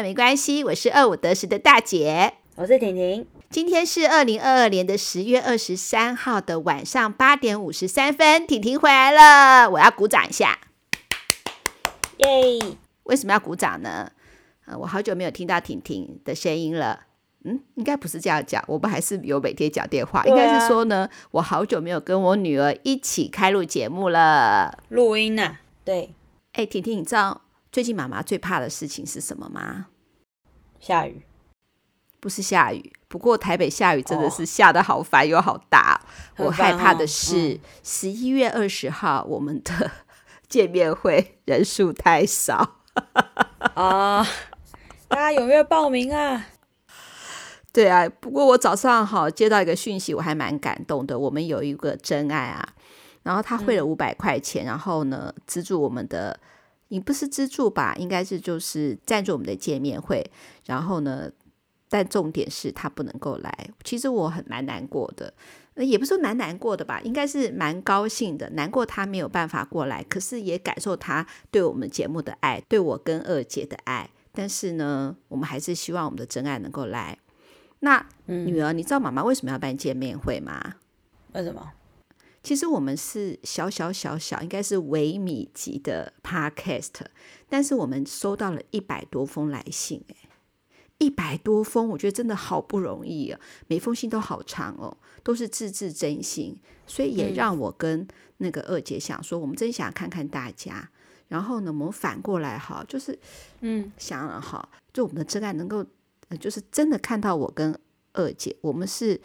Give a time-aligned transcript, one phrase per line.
[0.00, 3.26] 没关系，我是二五得十的大姐，我是婷婷。
[3.50, 10.58] 今天是二零二二年的十月二十三号的晚上八点五十三分，婷婷回来了，我要鼓掌一下，
[12.18, 12.58] 耶！
[13.02, 14.10] 为什么要鼓掌呢？
[14.64, 17.00] 呃，我好久没有听到婷婷的声音了。
[17.44, 20.20] 嗯，应该不是这样讲，我们还是有每天讲电话。
[20.20, 25.60] 啊、应该是说呢，我好久没有跟我女儿一起开录节目了，录音呢、啊？
[25.84, 26.14] 对。
[26.52, 27.41] 哎，婷婷，你知道
[27.72, 29.86] 最近妈妈最怕的事情是什么吗？
[30.78, 31.22] 下雨。
[32.20, 36.00] 不是下雨，不过台北下雨真的是下得好烦又好大。
[36.36, 39.90] 哦、我害怕的是十一月二十号我们的
[40.48, 42.76] 见面会人数太少。
[43.74, 44.26] 啊、哦，
[45.08, 46.46] 大家踊跃报名啊！
[47.72, 51.18] 对啊，不过我早上好接到一个讯息，我还蛮感动的。
[51.18, 52.68] 我们有一个真爱啊，
[53.22, 56.38] 然后他汇了五百块钱，嗯、然后呢资助我们的，
[56.92, 57.94] 你不是资助吧？
[57.98, 60.22] 应该是就是赞助我们的见面会。
[60.66, 61.32] 然后呢，
[61.88, 63.70] 但重点是他不能够来。
[63.82, 65.32] 其实我很蛮难过的，
[65.76, 68.50] 也不是说蛮难过的吧，应该是蛮高兴的。
[68.50, 74.10] 难过他没有办法过来，可是也感受他对我们节目的爱，对我跟二姐的爱。
[74.30, 77.18] 但是呢，我们还是希望我们的真爱能够来。
[77.80, 80.74] 那女儿，你知道妈妈为什么要办见面会吗？
[81.32, 81.72] 为什么？
[82.42, 86.90] 其实我们是小小小小，应该是微米级的 podcast，
[87.48, 90.16] 但是我们收到了一百多封来信，诶，
[90.98, 93.40] 一百多封，我觉得真的好不容易啊！
[93.68, 98.06] 每封信都好长哦，都是字字真心，所以也让我跟
[98.38, 100.90] 那个二姐想说，我们真想看看大家，
[101.28, 103.18] 然后呢，我们反过来哈，就是
[103.60, 105.84] 嗯，想了哈，就我们的真爱能够。
[106.40, 107.78] 就是真的看到我跟
[108.14, 109.20] 二姐，我们是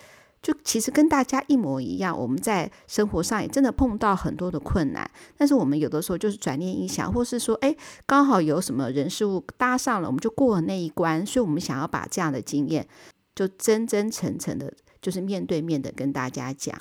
[0.47, 2.17] 就其实跟大家一模一样。
[2.17, 11.25] 我们在生活上也真的碰到很多的困难，但是我们有的时候就是转念一想，或是说，哎，刚好有什么人事物搭上了，我们就过了那一关。
[11.25, 12.87] 所以，我们想要把这样的经验，
[13.35, 16.79] 就真真诚诚的，就是面对面的跟大家讲。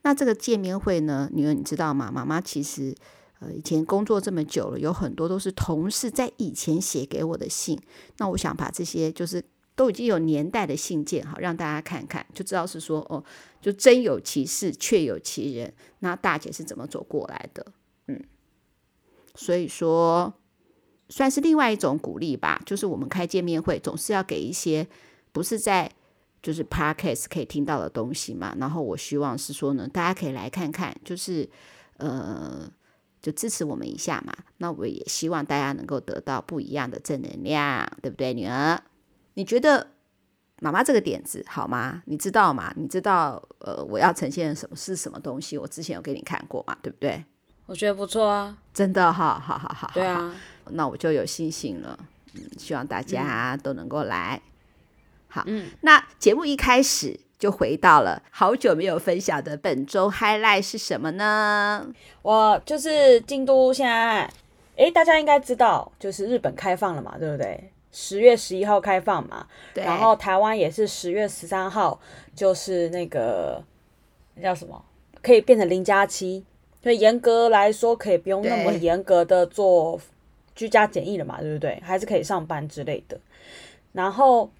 [0.00, 2.10] 那这个见面会呢，女儿你知道吗？
[2.10, 2.94] 妈妈其实。
[3.40, 7.76] 呃，以前工作这么久了，有很多都是同事在以前写给我的信。
[8.18, 9.42] 那我想把这些就是
[9.74, 13.22] 都已经有年代的信件，哈，让大家看看，就知道是说哦，
[13.60, 15.72] 就真有其事，确有其人。
[16.00, 17.66] 那大姐是怎么走过来的？
[18.06, 18.22] 嗯，
[19.34, 20.32] 所以说
[21.08, 22.60] 算是另外一种鼓励吧。
[22.66, 24.86] 就是我们开见面会，总是要给一些
[25.32, 25.90] 不是在
[26.42, 28.54] 就是 Podcast 可以听到的东西嘛。
[28.58, 31.48] 然后我希望是说呢，大家可以来看看，就是
[31.96, 32.70] 呃。
[33.22, 38.82] 就支持我们一下嘛，那我也希望大家能够得到不一样的正能量，对不对，女儿？
[39.34, 39.88] 你觉得
[40.60, 42.02] 妈妈这个点子好吗？
[42.06, 42.72] 你知道吗？
[42.76, 45.56] 你知道呃，我要呈现什么是什么东西？
[45.58, 47.24] 我之前有给你看过嘛，对不对？
[47.66, 50.34] 我觉得不错啊，真的哈，好好好，对啊，
[50.70, 51.98] 那我就有信心了。
[52.34, 54.40] 嗯，希望大家都能够来。
[54.44, 54.50] 嗯、
[55.28, 57.20] 好，嗯，那节目一开始。
[57.42, 61.84] 就回到了好久没有分享的本周 highlight 是什么呢？
[62.22, 64.32] 我就是京都现在，
[64.76, 67.72] 哎，大家应该知道，就是日本开放了嘛，对不对？
[67.92, 69.84] 十月十一号开放嘛，对。
[69.84, 72.00] 然后台湾也是十月十三号，
[72.34, 73.62] 就是那个
[74.34, 74.84] 那叫什么，
[75.22, 76.44] 可以变成零加七，
[76.82, 80.00] 所以严格来说可以不用那么严格的做
[80.54, 81.82] 居家检疫了嘛，对，对不对？
[81.84, 83.20] 还是可以上班之类的。
[83.92, 84.50] 然后。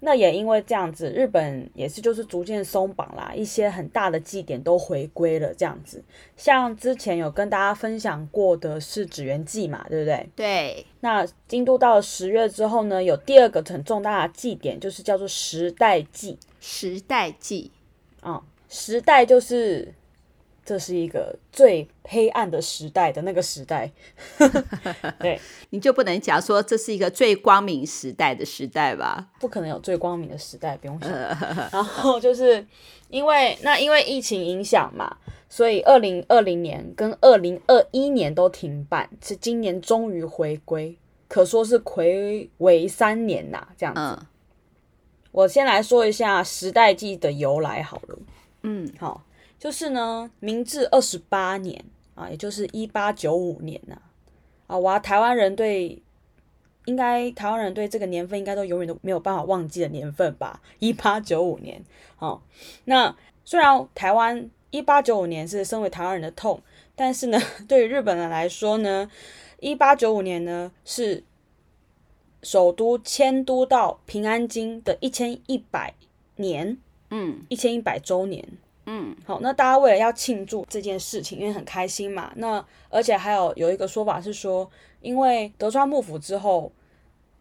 [0.00, 6.02] 那也因为这样子，日本也是就是逐渐松绑啦，一些很大的祭典都回归了这样子。
[6.36, 10.28] 像之前有跟大家分享过的是祇园祭嘛，对不对？
[10.36, 10.86] 对。
[11.00, 16.38] 那京都到了十月之后呢，有第二个很重大的祭典，就是叫做时代祭。
[16.60, 17.70] 时代祭，
[18.20, 19.94] 啊、嗯，时代就是。
[20.68, 23.90] 这是一个最黑暗的时代的那个时代，
[25.18, 25.40] 对，
[25.70, 29.28] 你就不能讲说这是一个最光明时代的时代吧？
[29.40, 31.10] 不可能有最光明的时代，不用想。
[31.72, 32.66] 然后就是
[33.08, 35.16] 因为那因为疫情影响嘛，
[35.48, 40.98] 所以二零二零年跟二零二一年都停办，是今年终于回归，
[41.28, 44.00] 可说是睽违三年呐，这样子。
[44.02, 44.26] 嗯。
[45.32, 48.18] 我先来说一下时代祭的由来好了。
[48.64, 49.22] 嗯，好。
[49.58, 51.84] 就是呢，明治二十八年
[52.14, 54.00] 啊，也就是一八九五年呐，
[54.66, 56.00] 啊，哇，台湾人对，
[56.84, 60.62] 应该台湾人对这个年份应该都永远都没有办法忘记的年份吧？
[60.78, 61.82] 一八九五年，
[62.18, 62.40] 哦，
[62.84, 66.62] 那虽然台湾一八九五年是身为台湾人的痛，
[66.94, 69.10] 但是呢， 对于日本人来说呢，
[69.58, 71.24] 一八九五年呢是
[72.42, 75.94] 首都迁都到平安京的一千一百
[76.36, 76.78] 年，
[77.10, 78.46] 嗯，一千一百周年。
[78.90, 84.68] 嗯，好，那大家为了要庆祝这件事情，因为很开心嘛，那而且还有有一个说法是说，
[85.02, 86.72] 因为德川幕府之后，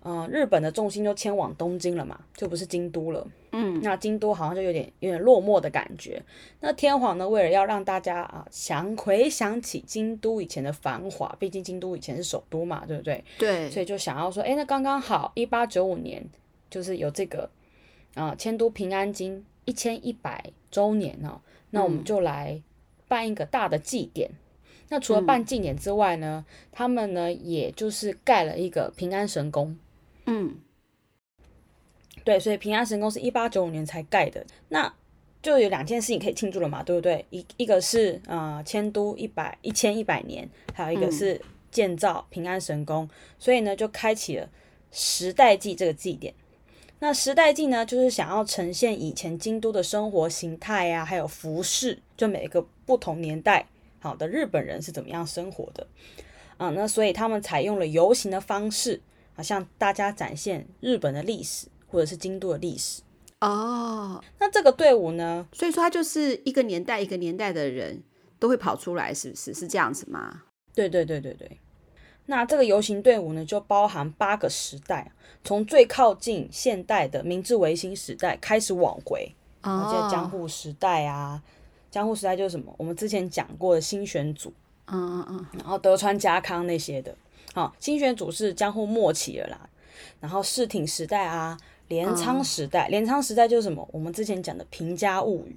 [0.03, 3.25] 嗯、呃，日本的重心就迁往东京了嘛，就不是京都了。
[3.53, 6.21] 嗯，那京都好像就有点有点落寞的感觉。
[6.59, 13.23] 那天皇呢，为了要让大家啊想回想起京都以前的繁华，毕竟京都以前是首都嘛，对不对？
[13.39, 13.69] 对。
[13.71, 16.21] 所以就想要说，哎，那刚刚好，一八九五年
[16.69, 17.50] 就是有这个
[18.15, 22.63] 啊迁都平安京一千一百周年呢、哦，那我们就来
[23.07, 24.29] 办一个大的祭典。
[24.31, 24.37] 嗯、
[24.89, 29.77] 那除了办祭典之外呢，嗯、他们呢也就是盖了一个平安神宫。
[30.25, 30.55] 嗯。
[32.23, 34.93] 对，所以平安神宫是一八九五年才盖的，那
[35.41, 37.25] 就有两件事情可以庆祝了嘛，对不对？
[37.29, 41.41] 一一个是呃迁都一百一千一百年，还有一个是
[41.71, 44.49] 建造平安神宫，嗯、所以呢就开启了
[44.91, 46.33] 时代祭这个祭典。
[46.99, 53.67] 那时代祭呢，就是想要呈现以前京都的生活形态啊，还有服饰，就每一个不同年代
[53.99, 55.88] 好的日本人是怎么样生活的
[56.57, 56.69] 啊？
[56.71, 59.01] 那所以他们采用了游行的方式
[59.35, 61.67] 啊，向大家展现日本的历史。
[61.89, 63.01] 或者是京都的历史
[63.39, 65.47] 哦，那这个队伍呢？
[65.53, 68.03] 所以说，他就是一个年代一个年代的人
[68.39, 69.53] 都会跑出来，是不是？
[69.53, 70.43] 是这样子吗？
[70.75, 71.57] 对对对对对。
[72.27, 75.12] 那这个游行队伍呢，就包含八个时代，
[75.44, 79.33] 从最靠近现代的明治维新时代开始往回，
[79.63, 81.41] 然后就江户时代啊，
[81.89, 82.71] 江户时代就是什么？
[82.77, 84.53] 我们之前讲过的新选组，
[84.85, 87.15] 嗯嗯嗯，然后德川家康那些的，
[87.53, 89.69] 好，新选组是江户末期了啦，
[90.19, 91.57] 然后室町时代啊。
[91.89, 93.88] 镰仓时代，镰仓时代就是什么？
[93.94, 95.56] 我们之前讲的平家物语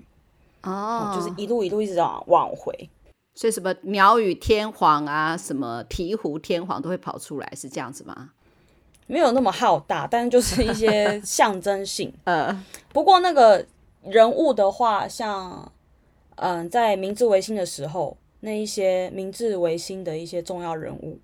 [0.62, 2.88] 哦，就是一路一路一直往往回，
[3.35, 8.31] 所以什么鸟羽天皇啊，什么醍醐天皇都会跑出来，是这样子吗？
[9.06, 12.12] 没有那么浩大，但是就是一些象征性。
[12.25, 13.67] 呃，不过那个
[14.03, 15.73] 人物的话，像
[16.37, 21.19] 嗯、呃，在明治维新的时候，那一些明治维新的一些重要人物，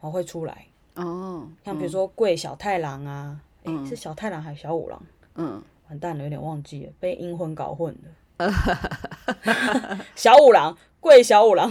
[0.00, 3.40] 哦会出来哦，像比如说桂小太郎啊。
[3.66, 5.02] 嗯、是小太郎还是小五郎？
[5.36, 7.96] 嗯，完蛋了，有点忘记了，被阴魂搞混
[8.38, 8.46] 了。
[10.14, 11.70] 小五郎，桂小五郎，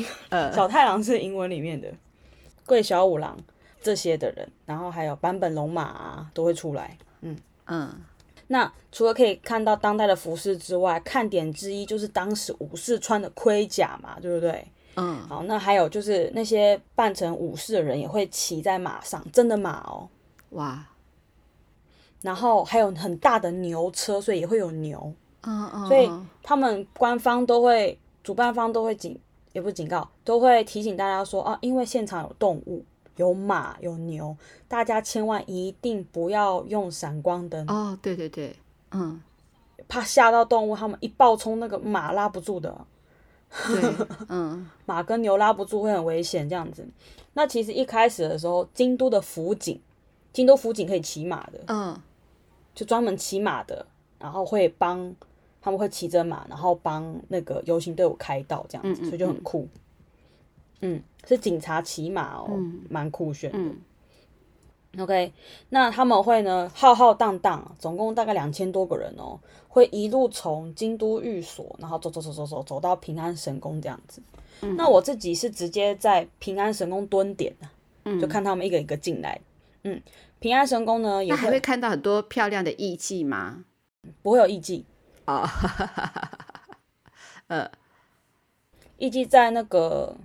[0.53, 1.91] 小太郎是英文里面的，
[2.67, 3.35] 桂小五郎
[3.81, 6.95] 这些的人，然后还有版本龙马啊，都会出来。
[7.21, 7.35] 嗯
[7.65, 7.89] 嗯，
[8.45, 14.67] 那除了可以看到当代的服饰之外，看点之一就是当时武士穿的盔甲嘛，对不对？
[14.97, 20.07] 嗯，好，那还有就是那些扮成武士的人也会骑在马上，真的马哦，
[20.51, 20.85] 哇。
[22.21, 25.11] 然后还有很大的牛车，所以也会有牛。
[25.41, 25.87] 嗯嗯。
[25.87, 26.07] 所以
[26.43, 29.19] 他们官方都会，主办方都会警，
[29.51, 32.83] 也不是警告，都会提醒大家说啊，因为现场有动物，
[33.17, 34.35] 有马，有牛，
[34.67, 37.65] 大家千万一定不要用闪光灯。
[37.67, 38.55] 哦，对对对，
[38.91, 39.21] 嗯，
[39.87, 42.85] 怕吓到动物，他们一暴冲，那个马拉不住的。
[43.67, 43.95] 对，
[44.29, 46.87] 嗯， 马跟牛拉不住会很危险，这样子。
[47.33, 49.79] 那其实一开始的时候，京都的辅警，
[50.31, 51.59] 京都辅警可以骑马的。
[51.67, 52.01] 嗯。
[52.75, 53.85] 就专门骑马的，
[54.17, 55.15] 然后会帮
[55.63, 59.65] 他们会骑着马，然后帮那个游行队伍开道，这样子，所以就很酷。
[60.81, 63.57] 嗯，是警察骑马哦，嗯、蛮酷炫的。
[63.57, 63.77] 嗯、
[64.99, 65.31] OK，
[65.69, 69.39] 那他们会呢浩浩荡荡，总共大概两千多个人哦，
[69.69, 74.21] 会一路从京都御所，然后走走走走走走到平安神宫这样子。
[74.61, 77.55] 嗯、那我自己是直接在平安神宫蹲点，
[78.03, 79.39] 嗯、就看他们一个一个进来。
[79.83, 80.01] 嗯。
[80.39, 83.63] 平安神宫呢，也会，还会看到很多漂亮的艺伎吗？
[84.21, 84.83] 不会有艺伎
[85.25, 85.47] 哦，
[87.47, 87.69] 呃，
[88.97, 90.15] 艺伎在那个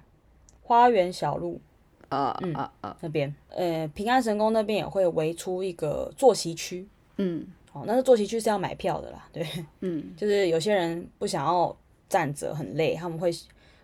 [0.63, 1.61] 花园小路，
[2.09, 9.47] 啊嗯呃呃那边，呃，平安神宫那边也会围出一个坐席区，嗯，哦，那个坐席区是要买票的啦，对，
[9.81, 11.77] 嗯，就是有些人不想要
[12.09, 13.31] 站着很累，他们会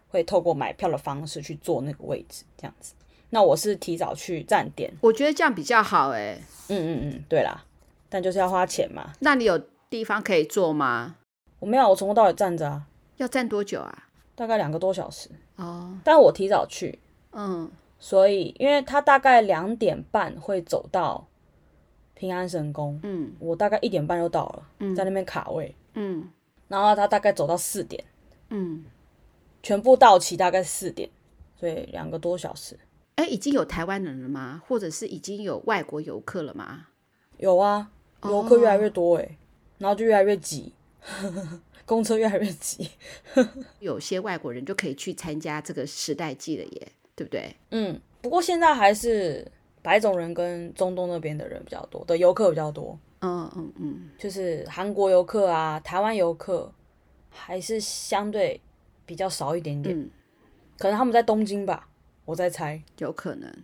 [0.08, 2.94] 会透过买票的方式去坐那个位置，这样子。
[3.30, 6.38] 那我是提早去站点，我觉得这样比较好哎。
[6.68, 7.64] 嗯嗯嗯，对啦，
[8.08, 9.12] 但就是要花钱嘛。
[9.18, 9.60] 那你有
[9.94, 11.14] 地方可以坐吗？
[11.60, 12.84] 我没有，我从头到尾站着啊。
[13.18, 14.08] 要站多久啊？
[14.34, 15.30] 大概两个多小时。
[15.54, 16.98] 哦，但我提早去，
[17.30, 17.70] 嗯，
[18.00, 21.24] 所以因为他大概两点半会走到
[22.14, 26.28] 平安神宫，嗯，我大概一点半就到了，嗯，在那边卡位，嗯，
[26.66, 28.02] 然后他大概走到四点，
[28.48, 28.84] 嗯，
[29.62, 31.08] 全部到齐大概四点，
[31.54, 32.76] 所以两个多小时。
[33.14, 34.60] 哎，已经有台湾人了吗？
[34.66, 36.88] 或者是已经有外国游客了吗？
[37.38, 37.92] 有啊，
[38.24, 39.30] 游客越来越多哎，哦、
[39.84, 40.72] 然后就越来越挤，
[41.84, 42.88] 公车越来越挤。
[43.80, 47.54] 有些外国人就可以去参加这个时代祭了耶，对不对？
[47.70, 49.46] 嗯，不过现在还是
[49.82, 52.98] 白种人跟中东那边的人比较多，的游客比较多。
[53.20, 56.72] 嗯嗯嗯，就是韩国游客啊，台湾游客
[57.28, 58.58] 还是相对
[59.04, 59.94] 比较少一点点。
[59.94, 60.10] 嗯、
[60.78, 61.86] 可能他们在东京吧。
[62.24, 63.54] 我在猜，有可能。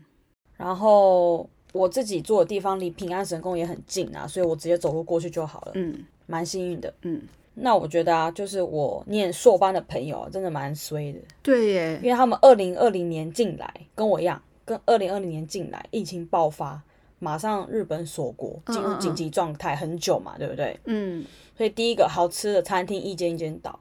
[0.58, 5.72] 然后我自己住的地方离平安神宫也很近啊，所以我直接走路过去就好了。
[5.74, 6.92] 嗯，蛮幸运的。
[7.02, 7.22] 嗯，
[7.54, 11.18] 那我觉得啊，就是我念硕班的朋友真的蛮衰的。
[11.42, 16.82] 对耶，因为他们二零二零年进来，跟我一样，跟二零二零年进来，疫情爆发，
[17.18, 20.78] 马上日本锁国，进入紧急状态很久嘛，对不对？
[20.86, 21.24] 嗯，
[21.56, 23.78] 所以第一个好吃的餐厅一间一间倒，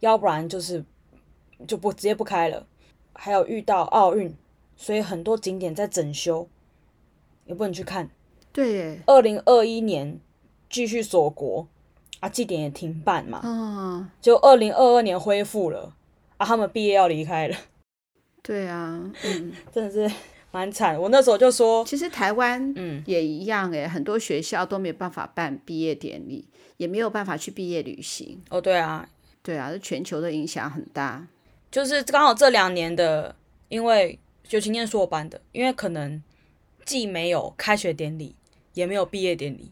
[0.00, 0.84] 要不然就是
[1.66, 2.64] 就不直接不开了。
[3.14, 4.34] 还有遇到奥运，
[4.76, 6.48] 所以很多景点在整修。
[7.46, 8.08] 也不能去看，
[8.52, 9.00] 对耶。
[9.06, 10.18] 二零二一年
[10.70, 11.66] 继续锁国
[12.20, 13.40] 啊，祭典也停办嘛。
[13.42, 14.08] 嗯。
[14.20, 15.94] 就二零二二年恢复了
[16.36, 17.56] 啊，他们毕业要离开了。
[18.42, 20.14] 对啊，嗯， 真的是
[20.50, 21.00] 蛮惨。
[21.00, 26.46] 我那时候就说，其实台湾嗯也一样诶，很多学校都没有办法办毕业典礼，
[26.76, 28.40] 也没有办法去毕业旅行。
[28.50, 29.08] 哦，对啊，
[29.42, 31.26] 对啊，这全球的影响很大。
[31.70, 33.34] 就是刚好这两年的，
[33.68, 34.18] 因为
[34.50, 36.22] 尤其念硕班的，因为可能。
[36.84, 38.34] 既没有开学典礼，
[38.74, 39.70] 也没有毕业典礼。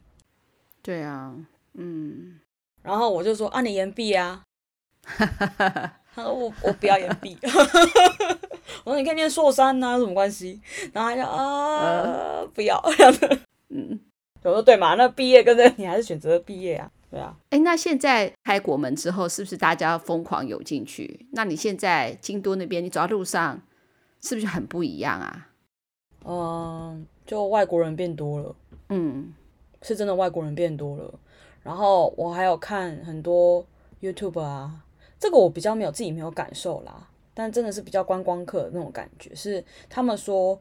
[0.83, 1.35] 对啊，
[1.75, 2.41] 嗯。
[2.83, 4.43] 然后我就说：“啊，你延毕啊？”
[6.15, 7.37] 他说：“我我不要延毕。
[8.85, 10.59] ”我说：“你可以念硕三呐，有什么关系？”
[10.93, 13.41] 然后他就啊，呃、不要 这样子。
[13.69, 14.01] 嗯，
[14.43, 17.37] 我说：“对嘛，那毕业跟着你还是选择毕业啊？”对啊。
[17.51, 21.27] 哎，那现在开国门之后，是不是大家疯狂涌进去？
[21.33, 23.61] 那你现在京都那边，你走在路上，
[24.23, 25.50] 是不是很不一样啊？
[26.25, 28.57] 嗯，就外国人变多了，
[28.91, 29.33] 嗯，
[29.83, 31.19] 是真的外国人变多了。
[31.63, 33.67] 然后我还有看很多
[34.01, 34.85] YouTube 啊，
[35.19, 40.61] 这个我比较没有自己没有感受啦，但真的是比较观光客的那种感觉，是他们说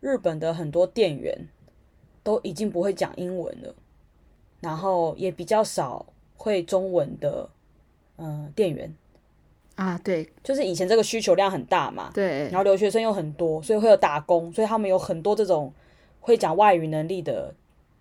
[0.00, 1.48] 日本的很多店员
[2.22, 3.74] 都已经不会讲英文了，
[4.60, 7.48] 然后也比较少会中文的，
[8.16, 8.94] 嗯、呃，店员。
[9.74, 15.72] 啊，对，就是以前这个需求量很大嘛，对，然后留学生又很多，所以会有打工，所以他们有很多这种
[16.20, 17.54] 会讲外语能力的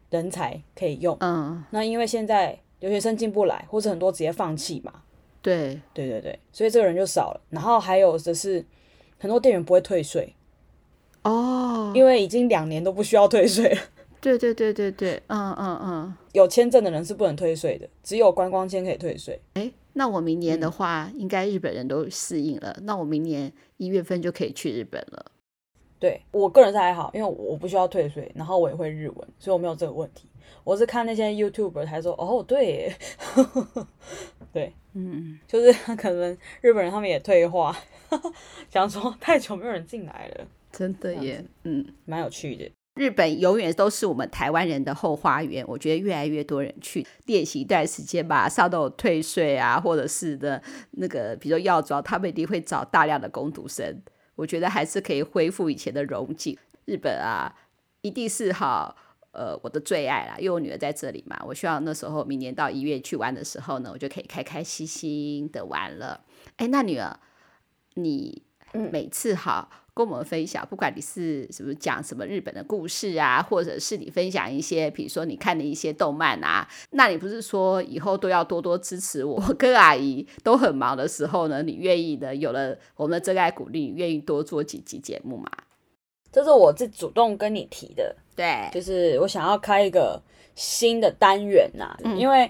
[0.09, 1.15] 人才可以用。
[1.21, 4.91] 嗯，那因为现在留学生进不来，或者很多直接放弃嘛，
[5.41, 7.41] 对，对对对，所以这个人就少了。
[7.49, 8.65] 然后还有的是
[9.17, 10.35] 很多店员不会退税。
[11.23, 13.81] 哦，因为已经两年都不需要退税了。
[14.21, 19.41] 对对对对对，嗯嗯嗯，有签证的人是不能退税的，只有观光签可以退税。
[19.55, 19.71] 哎。
[19.93, 22.73] 那我明年的话，嗯、应该日本人都适应了。
[22.83, 25.25] 那我明年一月份就可以去日本了。
[25.99, 30.29] 对，我个人是还好，因为我不需要退税，然后我也会日文，所以我没有这个问题。
[30.63, 32.95] 我是看那些 YouTuber 才说，哦，对，
[34.53, 37.77] 对，嗯，就是可能日本人他们也退化，
[38.71, 42.71] 想说太久没有人进来了，真的耶，嗯，蛮有趣的。
[42.95, 54.01] 日本永远都是我们台湾人的后花园，我觉得越来越多人去练习一段时间吧，马上都有退税啊，或者是的那个，比如说药妆，他们一定会找大量的工读生。
[54.35, 56.57] 我觉得还是可以恢复以前的荣景。
[56.83, 57.55] 日本啊，
[58.01, 58.93] 一定是好，
[59.31, 61.41] 呃，我的最爱啦，因为我女儿在这里嘛。
[61.45, 66.25] 我希望那时候明年到一月去玩的时候呢，我就可以开开心心的玩了。
[66.57, 67.17] 哎，那女儿，
[67.93, 68.43] 你
[68.73, 69.69] 每次哈。
[69.71, 79.35] 嗯跟我们分享，不管你是什么讲什么日本的故事啊，或者是你分享一些，比如说你看的一些动漫啊，那你不是说以后都要多多支持我？
[79.35, 85.49] 我跟阿姨都很忙的时候呢，你愿意的，有了我们的真爱鼓励，你愿意多做几集节目吗？
[86.31, 90.21] 这是我自主动跟你提的，对，就是我想要开一个
[90.55, 92.49] 新的单元呐、啊，嗯、因为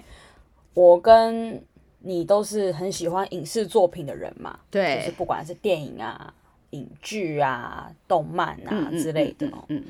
[0.74, 1.60] 我跟
[1.98, 6.32] 你都是很喜欢影视作品的人嘛，对，就是不管是电影啊。
[6.72, 9.84] 影剧啊、动漫啊之类的，嗯，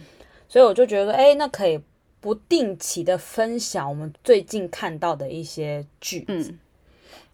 [0.49, 1.81] 所以我就觉得，哎、欸，那可以
[2.21, 6.59] 不定期的分享我们最近看到的一些剧，嗯，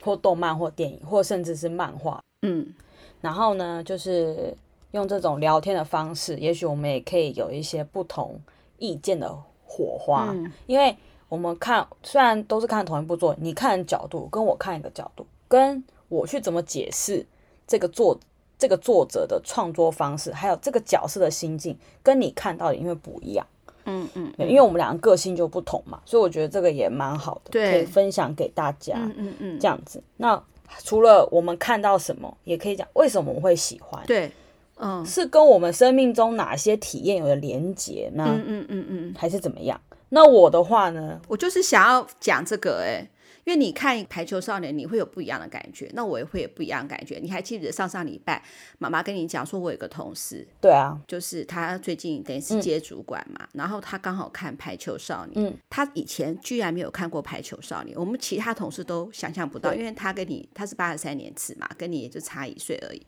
[0.03, 2.75] 或动漫或电影，或甚至是漫画，嗯，
[3.23, 4.55] 然后呢，就是
[4.93, 8.39] 用这种聊天的方式，也许我们也可以有一些不同
[8.77, 10.95] 意见的火花，嗯、因为
[11.31, 17.25] 我们看虽然都是看同一部作品，你看的角度跟我看一个角度，跟我去怎么解释
[17.67, 18.21] 这个作。
[18.59, 23.47] 这个作者的创作方式，还有这个角色的心境，跟你看到的因为不一样，
[23.85, 30.03] 嗯嗯，因为我们两个个性就不同嘛，所以我觉得这个也蛮好的，对，可以分享给大家，嗯嗯嗯，这样子。
[30.17, 30.43] 那
[30.83, 34.31] 除了我们看到什么，也可以讲为什么我们会喜欢，对，
[34.77, 38.25] 嗯，是跟我们生命中哪些体验有了连结呢？
[38.29, 39.81] 嗯嗯嗯嗯，还是怎么样？
[40.09, 43.09] 那我的话呢，我就是想要讲这个，哎。
[43.49, 47.19] 因为你看《排球少年》，你会有不一样的感觉，那我也会有不一样的感觉。
[47.19, 48.45] 你还记得上上礼拜
[48.77, 63.01] 妈妈跟你讲说，我有个同事，对啊，就是他最近等于是接主管嘛，嗯、然后他刚好看《排球少年》，嗯，他以前居然没有看过《排球少年》，我们其他同事都想象不到，因为他跟你他是八十三年次嘛，跟你也就差一岁而已。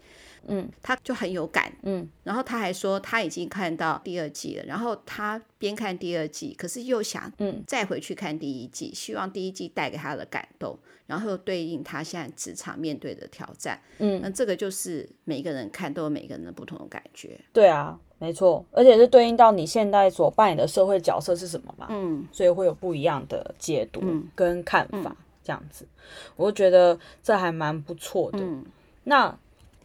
[0.47, 24.03] 嗯，他就很有感，嗯，然后他还说他已经看到第二季了，然后他边看第二季，可是又想，嗯，再回去看第一季，希望第一季带给他的感动，然后又对应他现在职场面对的挑战，嗯，那这个就是每个人看都有每个人的不同的感觉，对啊，没错，而且是对应到你现在所扮演的社会角色是什么嘛，嗯，所以会有不一样的解读
[24.35, 25.87] 跟看法，嗯，这样子，
[26.37, 28.65] 我觉得这还蛮不错的，嗯，
[29.05, 29.39] 那。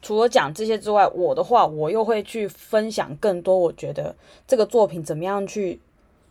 [0.05, 3.57] 除了讲这些之外，我的话，我又会去分享更多。
[3.57, 5.79] 我觉得这个作品怎么样去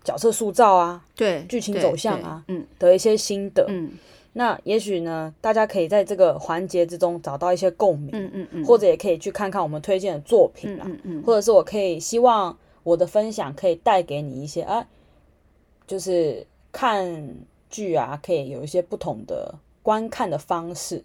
[0.05, 3.67] 角色塑造啊，对，剧情走向啊，嗯，的一些心得。
[3.69, 3.91] 嗯，
[4.35, 14.87] 那也许呢，大家可以在这个环节之中找到一些共鸣，嗯嗯嗯，或者也可以去看看我们推荐的作品啊，嗯嗯，或者是我可以希望我的分享可以带给你一些啊，
[15.85, 17.35] 就是看
[17.69, 19.53] 剧啊，可以有一些不同的
[19.83, 21.03] 观看的方式。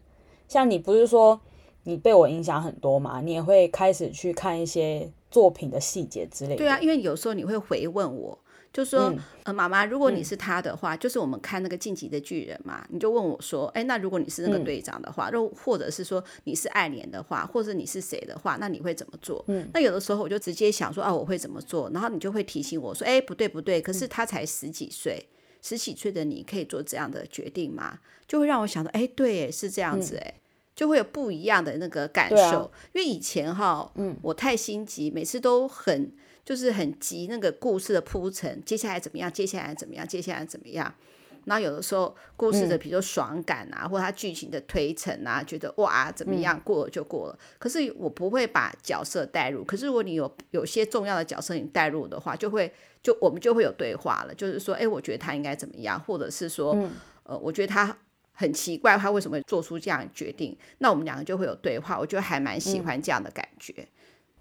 [0.47, 1.41] 像你不是说。
[1.89, 3.19] 你被我影响很多嘛？
[3.19, 6.57] 你也会开始去看一些作品的细节之类的。
[6.57, 8.37] 对啊，因为有时候你会回问我，
[8.71, 30.35] 就说：“嗯、呃，妈妈，如果你是他的话，嗯、就是我们看那个《晋级的巨人》嘛，你就问我说：‘哎，那如果你是那个队长的话，嗯、或者是说你是爱莲的话，或者你是谁的话，那你会怎么做？’嗯，那有的时候我就直接想说：‘啊，我会怎么做？’然后你就会提醒我说：‘哎，不对不对，可是他才十几岁，嗯、十几岁的你可以做这样的决定吗？’就会让我想到：‘哎，对，是这样子。’哎。
[30.79, 36.09] 就会有不一样的那个感受，啊、因为以前哈，嗯，我太心急，每次都很
[36.45, 39.29] 就是很急那个故事的铺陈，接下来怎么样？
[39.29, 40.07] 接下来怎么样？
[40.07, 40.95] 接下来怎么样？
[41.43, 46.57] 然后有的时候故事的比如说爽感啊，嗯、或者它剧情的推陈啊，觉得哇怎么样？
[46.63, 47.37] 过了就过了。
[47.37, 49.65] 嗯、可是我不会把角色带入。
[49.65, 56.89] 可是如果你有有些重要的角色你带入的话，就会就我们就会有对话了，就是说，哎，我觉得他应该怎么样，或者是说，嗯、
[57.23, 57.97] 呃，我觉得他。
[58.39, 60.57] 很奇怪，他为什么会做出这样的决定？
[60.77, 63.85] 那我们两个就会有对话，我觉得还蛮喜欢这样的感觉。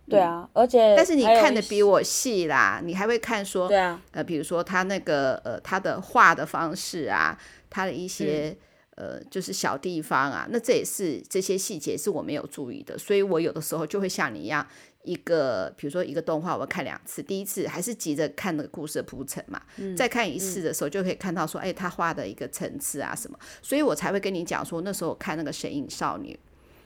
[0.09, 7.37] 对啊，而且但是你看的比我细啦，你还会看说，对啊，呃，比如说他那个呃他的画的方式啊，
[7.69, 8.57] 他的一些、
[8.95, 14.65] 嗯、呃就是小地方啊，那这也是这些细节是我没有注意的，所以我有的时候就会像你一样。
[15.09, 17.23] 一个，比如说一个动画，我要看两次。
[17.23, 26.35] 第一次还是急着看那个故事的铺陈嘛，嗯、再看一次的时候，就可以看到说，哎、嗯，他画的一个层次啊什么，所以我才会跟你讲说，那时候我看那个《神隐少女》，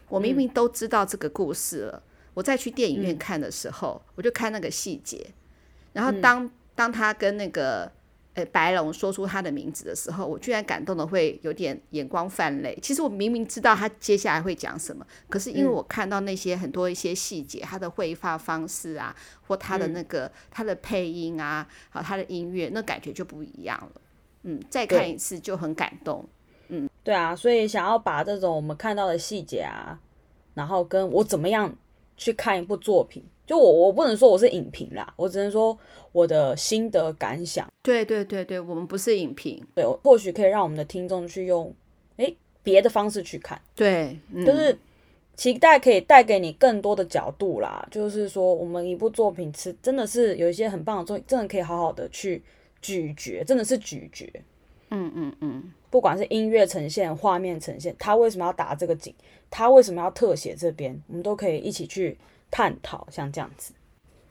[0.09, 5.27] 我明明都知道这个故事了，嗯、我再去电影院看的时候，嗯、我就看那个细节，
[5.93, 7.91] 然后当、嗯、当他跟那个。
[8.35, 12.79] 诶，白龙说出他的名字的时候，我居然感动的会有点眼光泛泪。
[12.81, 19.15] 其实我明明知道他接下来会讲什么，可是因为我看到那些很多一些细节，他的绘画方式啊，
[19.47, 24.01] 或他的那个他的配音啊，好他的音乐，那感觉就不一样了。
[24.45, 26.27] 嗯，再看一次就很感动。
[26.69, 30.01] 嗯，对啊，所以想要把这种我们看到的细节啊，
[30.55, 31.77] 然后跟我怎么样
[32.17, 33.23] 去看一部作品。
[33.45, 35.77] 就我，我不能说我是影评啦，我只能说
[36.13, 37.69] 我的心得感想。
[37.83, 41.75] 对对对对，我们不是影评，对，或许可以让我们的听众去用
[42.17, 44.79] 诶别的方式去看，对，嗯、就是
[45.35, 47.87] 期待可以带给你更多的角度啦。
[47.91, 52.41] 就是说，我们一部作品是真的是有一些很棒的作品，真的可以好好的去
[52.81, 54.31] 咀嚼，真的是咀嚼。
[54.91, 59.13] 嗯嗯嗯，不管是音乐呈现、画面呈现，他为什么要打这个景，
[59.51, 62.17] 他为什么要特写这边，我们都可以一起去。
[62.53, 63.73] 探讨像这样子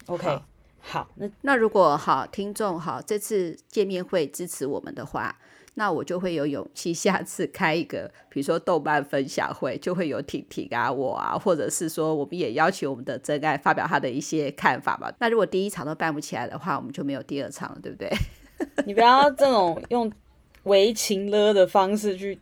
[0.06, 0.42] ，OK，好，
[0.80, 5.36] 好，那那如果好听众好这次见面会支持我们的话，
[5.74, 15.12] 那我就会有勇气下次开一个，比如说豆瓣分享会，就会有婷婷啊我啊，或者是说我们也邀请我们的真爱发表他的一些看法吧。
[15.18, 18.08] 那如果第一场都办不起来的话，我们就没有第二场了，对不对？
[18.86, 20.12] 你不要这种用
[20.62, 22.38] 为情勒的方式去。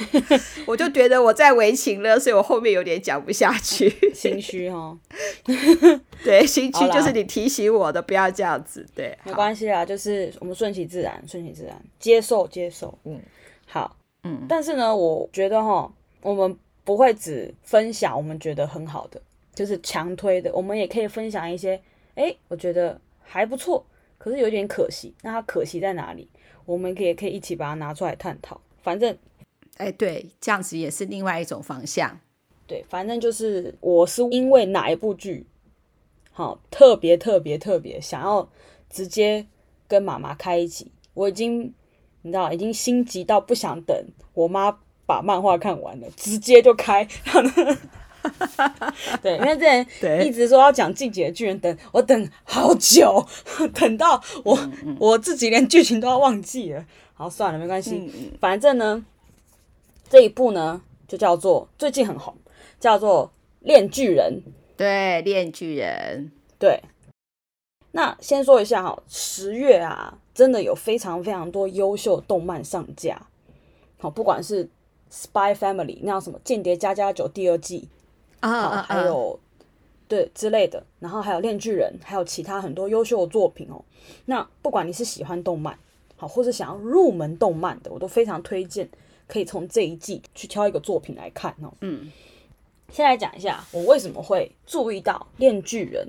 [0.66, 4.98] 我就觉得我在为情了，所以我后面有点讲不下去，心虚哈。
[6.24, 8.86] 对，心虚就是你提醒我的，不要这样子。
[8.94, 12.98] 对，没关系啦，就是我们顺其自然，顺其自然，接受接受。
[13.04, 13.20] 嗯，
[13.66, 14.46] 好，嗯。
[14.48, 19.20] 但是呢，我觉得哈，我们不会只分享我们觉得很好的，
[19.54, 21.74] 就是强推的，我们也可以分享一些，
[22.14, 23.84] 哎、欸，我觉得还不错，
[24.16, 25.12] 可是有点可惜。
[25.20, 26.26] 那它可惜在哪里？
[26.64, 28.58] 我们可以可以一起把它拿出来探讨。
[28.82, 29.14] 反正。
[29.76, 32.18] 哎，对，这样子也是另外一种方向。
[32.66, 35.46] 对，反正就是我是因为哪一部剧，
[36.32, 38.48] 好特别特别特别想要
[38.88, 39.46] 直接
[39.86, 41.72] 跟妈妈开一集，我已经
[42.22, 43.94] 你知道，已经心急到不想等
[44.32, 47.04] 我妈把漫画看完了，直接就开。
[49.20, 49.86] 对，因为之前
[50.26, 53.22] 一直说要讲《进击的巨人》，等我等好久，
[53.74, 56.82] 等到我嗯嗯我自己连剧情都要忘记了。
[57.12, 58.10] 好，算了，没关系，
[58.40, 59.04] 反正呢，
[60.14, 62.32] 这一部呢就叫做最近很红，
[62.78, 63.32] 叫做
[63.66, 64.40] 《链锯人》。
[64.76, 64.86] 对，
[65.24, 66.80] 《链锯人》对。
[67.90, 73.26] 那先说一下哈，十月啊，真的有非常非常多优秀动漫上架。
[73.98, 74.64] 好，不管是
[75.10, 77.88] 《Spy Family》那样什么《间谍加加九》第二季
[78.38, 79.40] 啊，啊，还有
[80.06, 83.84] 对之类的，然后还有《链巨人》，还有其他很多优秀的作品哦。
[84.26, 85.76] 那不管你是喜欢动漫，
[86.16, 88.88] 好，或是想要入门动漫的，我都非常推荐
[89.26, 91.72] 可以从这一季去挑一个作品来看哦。
[91.80, 92.10] 嗯，
[92.90, 96.06] 先来讲一下我为什么会注意到《链锯人》。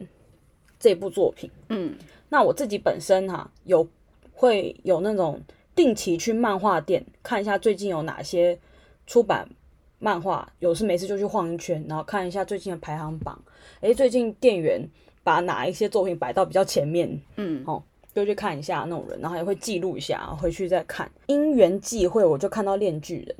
[0.77, 1.97] 这部作品，嗯，
[2.29, 3.87] 那我自己本身哈、啊、有
[4.33, 5.41] 会有那种
[5.73, 8.59] 定期去漫画店看一下最近有哪些
[9.07, 9.49] 出版
[9.97, 13.41] 漫画，有事没事就去晃一圈，然后看一下最近的排行榜。
[13.79, 14.87] 诶，最近店员
[15.23, 17.81] 把哪一些作品摆到比较前面，嗯，哦，
[18.15, 21.11] 就去看一下那种人，然后也会记录一下，回去再看。
[21.27, 23.35] 因缘际会，我就看到《链巨人》，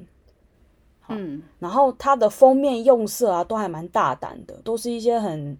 [1.07, 5.57] 嗯，然后它的封面用色啊都还蛮大胆的，都是一些很。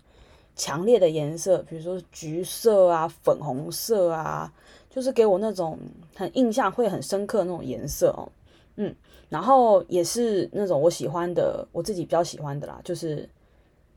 [0.57, 4.49] 强烈的颜色，比如说橘色啊、粉红色啊，
[4.89, 5.77] 就是给我那种
[6.15, 8.23] 很印象会很深刻的那种颜色哦。
[8.77, 8.95] 嗯，
[9.27, 13.27] 然后也是那种我喜欢的，我自己比较喜欢的啦，就是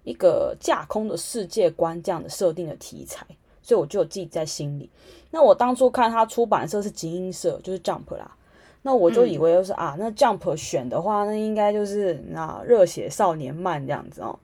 [0.03, 3.25] 一个架空的世界观这样的设定的题材，
[3.69, 4.89] 所以我就有记在心里。
[5.31, 8.35] 那我当初看他出版社是集英社，就是 Jump 啦，
[8.81, 14.39] 那我就以为就是、嗯、啊，那 Jump 选的话，那应该就是那热血少年漫这样子哦。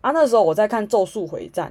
[0.00, 1.70] 啊，那时候我在看《咒术回战》，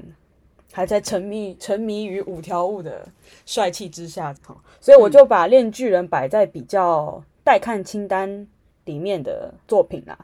[0.72, 3.08] 还在沉迷沉迷于五条悟的
[3.48, 4.36] 帅气之下，
[4.80, 8.48] 所以我就把《链巨人》摆在比较待看清单
[8.86, 10.16] 里面的作品啦。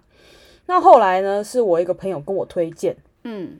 [0.67, 3.57] 那后来呢，是我一个朋友跟我推荐，嗯，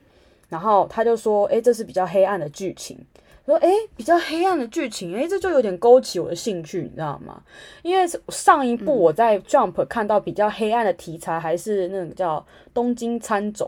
[0.48, 2.98] 然后他就说：“哎，这是比较黑暗的剧情。”
[3.46, 7.42] 说：“哎，比较黑暗的剧情，哎，这就有点勾起我的兴趣，你知道吗？
[7.82, 12.38] 因为上一部我在 Jump 看到比较黑暗的题材，还是那个叫
[12.74, 13.66] 《东京喰种》。”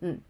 [0.00, 0.20] 嗯，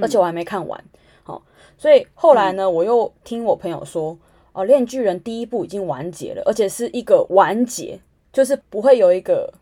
[0.00, 0.82] 而且我还没看完，
[1.22, 1.42] 好、
[1.76, 4.18] 所以后来呢，我又听我朋友说，
[4.52, 8.00] 哦，《链锯人》第一部已经完结了，而且是一个完结，
[8.32, 9.52] 就是不会有一个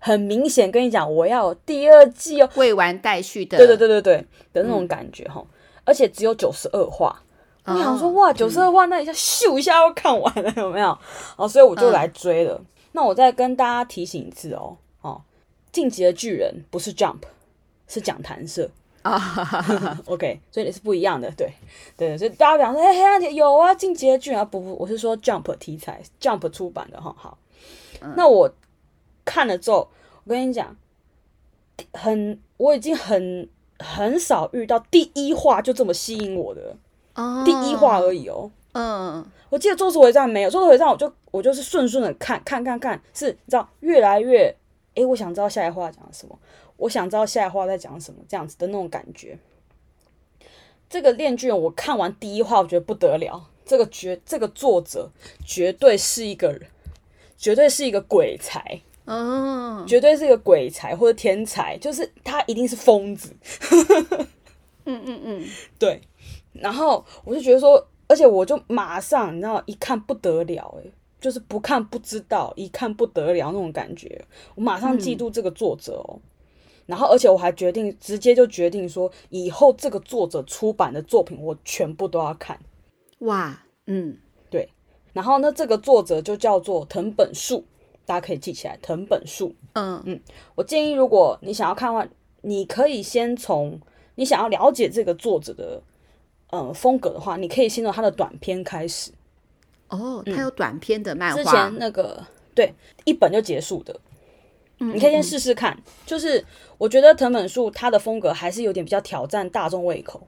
[0.00, 5.46] 很明显跟你讲我要有第二季哦，未完待续的，对对对对对的那种感觉哈、嗯，
[5.84, 7.22] 而且只有九十二话，
[7.66, 10.98] 我想说哇，九十二话那一下咻一下要看完了，有没有？
[11.36, 12.54] 哦，所以我就来追了。
[12.54, 15.20] 嗯、那我再跟大家提醒一次哦，哦，
[15.70, 17.18] 《进击的巨人》不是 Jump。
[17.92, 18.70] 是讲谈社。
[19.02, 21.52] 啊， OK，所以你是不一样的，对。
[21.96, 27.36] 对，所以大家讲说，哎，黑暗有啊，进击的巨人啊，不不，我是说 Jump 题材，Jump 出版的哈，好，
[28.14, 28.48] 那我
[29.30, 29.88] 看了之后，
[30.24, 30.76] 我跟你讲，
[31.92, 36.76] 很，我已经很很少遇到第一话就这么吸引我的，
[37.44, 44.52] 第一话而已哦，嗯，我记得《咒术回战》没有，《咒术回战》我就我就是顺顺的看，看看看，是，你知道，越来越，
[44.96, 46.36] 哎，我想知道下一话讲什么。
[46.76, 49.38] 我想知道下一话在讲什么，这样子的那种感觉。
[50.88, 53.48] 这个恋剧人我看完第一话，我觉得不得了。
[53.64, 55.08] 这个绝，这个作者
[55.46, 56.62] 绝对是一个人，
[57.38, 63.34] 绝对是一个鬼才，嗯，绝对是一个鬼才或者天才，就是他一定是疯子。
[64.84, 65.44] 嗯嗯嗯，
[65.78, 66.00] 对。
[66.52, 74.24] 然后我就觉得说，而且我就马上，你知道，一看不得了，诶，就是不看不知道，一看不得了那种感觉。
[74.54, 76.18] 我马上嫉妒这个作者哦。
[76.18, 76.26] 嗯
[76.86, 82.58] 然后，而且我还决定直接就决定说，以后这个作者出版的作品，我全部都要看。
[83.20, 84.18] 哇，嗯，
[84.50, 84.68] 对。
[85.12, 87.64] 然后呢，这个作者就叫做藤本树，
[88.10, 89.54] 大家可以记起来，藤本树。
[89.74, 90.02] 嗯。
[90.04, 90.20] 嗯，
[90.56, 92.04] 我建议，如果你想要看的话，
[92.40, 93.78] 你可以先从
[94.16, 95.80] 你想要了解这个作者的
[96.50, 99.12] 呃风格的话，你可以先从他的短篇开始。
[99.90, 103.94] 哦，他有短篇的漫画，之前那个对，一本就结束的。
[104.80, 106.44] 嗯你可以先试试看，就是
[106.78, 110.26] 我觉得藤本树他的风格还是有点比较挑战大众胃口，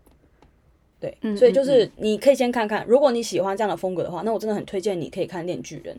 [1.00, 5.96] 对，所以就是你可以先看看，如果你喜欢这样的风格的话，那我真的很推荐你可以看《恋巨人》，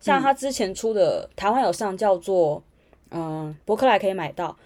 [0.00, 2.62] 像他之前出的台湾有上叫做
[3.10, 4.56] 嗯，博客来可以买到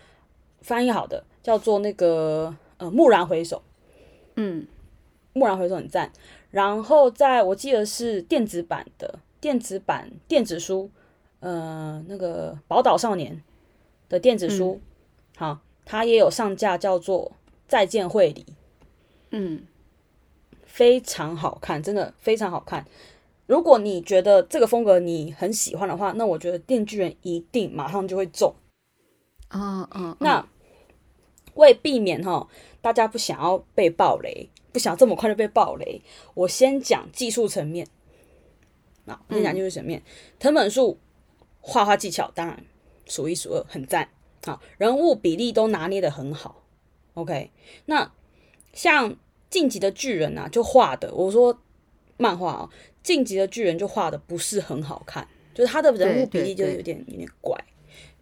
[0.61, 3.63] 翻译好的叫做那个呃蓦然回首，
[4.37, 4.67] 嗯，
[5.35, 6.13] 蓦然回首很赞，
[6.51, 10.91] 然后在我记得是电子版的电子版电子书。
[11.45, 13.43] 呃，那个宝岛少年
[14.09, 17.33] 的电子书，嗯、好，它也有上架，叫做
[17.67, 18.47] 《再见绘里》，
[19.31, 19.67] 嗯，
[20.65, 22.87] 非常好看，真的非常好看。
[23.53, 28.55] 如果你觉得这个风格你很喜欢的话，那我觉得《电锯人》一定马上就会中。
[29.51, 30.49] 嗯嗯，那
[31.57, 32.49] 为避免哈
[32.81, 36.01] 大家不想要被暴雷，不想这么快就被暴雷，
[36.33, 37.87] 我先讲技术层面。
[39.05, 40.03] 那先讲技术层面，
[40.39, 40.99] 藤本树
[41.61, 42.65] 画画技巧当然
[43.05, 44.09] 数一数二，很赞。
[44.47, 46.63] 好，人物比例都拿捏的很好。
[47.13, 47.51] OK，
[47.85, 48.11] 那
[48.73, 49.11] 像
[49.51, 51.61] 《晋级的巨人》啊，就画的，我说
[52.23, 52.71] 漫画啊，
[53.03, 57.59] 《进击的巨人》就画的不是很好看，就是他的人物比例就有点有点怪。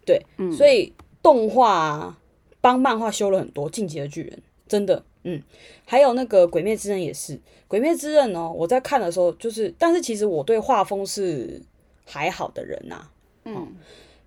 [0.03, 2.19] 对，对，所以动画啊，
[2.59, 4.35] 帮漫画修了很多，《进击的巨人》
[4.67, 5.41] 真的，嗯，
[5.85, 7.33] 还有那个《鬼灭之刃》也是，
[7.67, 11.61] 《鬼灭之刃》哦，我在看的时候就是，但是其实我对画风是
[12.05, 13.11] 还好的人呐、啊，
[13.45, 13.75] 嗯，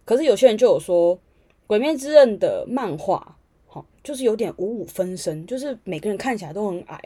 [0.04, 1.18] 可是有些人就有说。
[1.66, 7.00] 《鬼灭之刃》的漫画，好，就是有点五五分身，就是每个人看起来都很矮，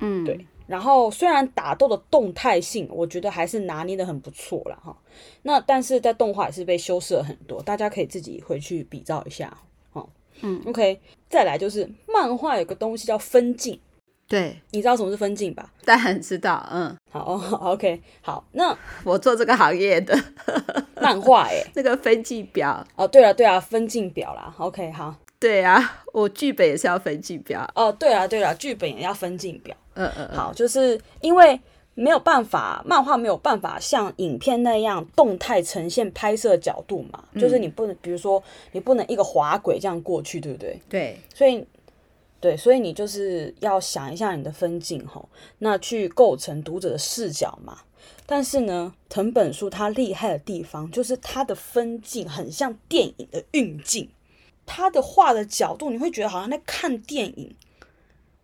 [0.00, 0.46] 嗯，对。
[0.66, 4.76] 然后虽然打斗的动态性，我觉得还是拿捏的很不错了。
[4.82, 4.96] 哈。
[5.42, 9.56] 那但是在动画也是被修饰了很多，大家可以自己回去比照一下，
[9.92, 10.08] 好，
[10.42, 11.00] 嗯，OK。
[11.28, 13.80] 再来就是漫画有个东西叫分镜。
[14.28, 15.72] 对，你知道什么是分镜吧？
[15.84, 20.18] 当然知道，嗯，好，OK，好，那我做这个行业的
[21.00, 31.60] 漫画，哎， 那个分镜表，哦，对了，对啊，分镜表啦，OK，好，对啊，我剧本也是要分镜表，哦，对啊，对啊，剧本也要分镜表，嗯嗯，好，就是因为
[31.94, 40.80] 没有办法，漫画没有办法像影片那样动态呈现拍摄角度嘛，嗯、就是你不能，比如说你不能一个滑轨这样过去，对不对？
[40.88, 41.66] 对，所以。
[42.38, 45.26] 对，所以你就是要想一下你的分镜吼，
[45.58, 47.78] 那去构成读者的视角嘛。
[48.26, 54.10] 但是呢，藤本树他厉害的地方就是他的分镜很像电影的运镜，
[54.66, 57.54] 他的画的角度你会觉得好像在看电影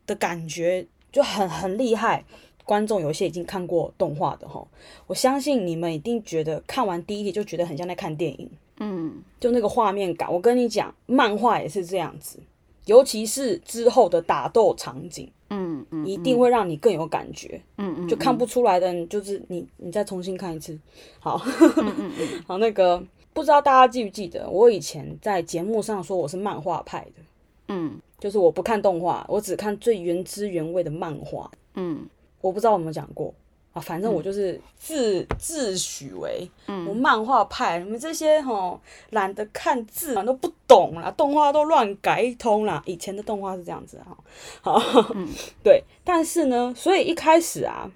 [0.07, 2.25] 的感觉，就很很厉害。
[2.65, 4.65] 观众有一些已经看过动画的哈，
[5.09, 10.33] 我相信你们一定觉得看完第一集就觉得很像在看电影，嗯，就那个画面感。
[10.33, 12.39] 我跟你讲，漫画也是这样子。
[12.87, 20.79] 尤其是之后的打斗场景，嗯嗯，一定会让你更有感觉，嗯嗯，就看不出来的，就是你你再重新看一次，
[21.19, 21.41] 好，
[21.77, 27.23] 嗯嗯嗯， 好，那个不知道大家记不记得，我以前在节目上说我是漫画派的，
[27.68, 32.07] 嗯，就是我不看动画，我只看最原汁原味的漫画，嗯，
[32.40, 33.33] 我不知道我有没有讲过。
[33.73, 38.79] 啊，反正我就是自、嗯、自诩为我漫画派，你们这些吼
[39.12, 42.83] 懒得看字都不懂啦，动画都乱改一通啦。
[42.85, 44.14] 以前的动画是这样子哈，
[44.61, 44.79] 好，
[45.14, 45.27] 嗯、
[45.64, 45.83] 对。
[46.05, 47.90] 但是呢，所以一开始啊，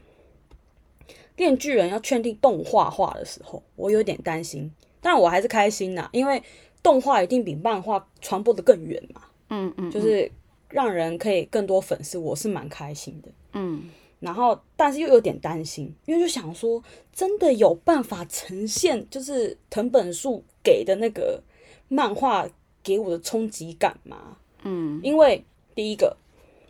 [1.36, 4.72] 电锯人要确定动画化的时候，我有点担心，
[5.06, 6.42] 但我还是开心呐，因为
[6.82, 9.22] 动画一定比漫画传播的更远嘛。
[9.50, 10.28] 嗯嗯，就是
[10.68, 13.28] 让人可以更多粉丝，我是蛮开心的。
[13.52, 13.88] 嗯。
[14.18, 21.40] 然后，但是又有点担心，因为就想说，真的有办法呈现，就是藤本树给的那个
[21.86, 22.48] 漫画
[22.82, 24.38] 给我的冲击感吗？
[24.64, 25.44] 嗯，因为
[25.76, 26.16] 第一个，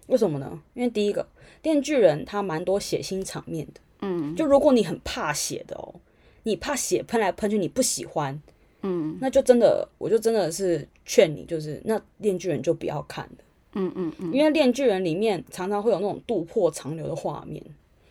[0.09, 0.61] 为什么呢？
[0.75, 1.27] 因为第一个，
[1.63, 5.95] 电锯人他蛮多血腥场面的，嗯，就如果你很怕血的哦，
[6.47, 8.41] 你怕血喷来喷去，你不喜欢，
[8.83, 13.33] 嗯，那就真的，我就真的是劝你，就是那电锯人就不要看了。
[13.73, 17.61] 嗯嗯嗯，因为《链锯人》里面常常会有那种肚破肠流的画面，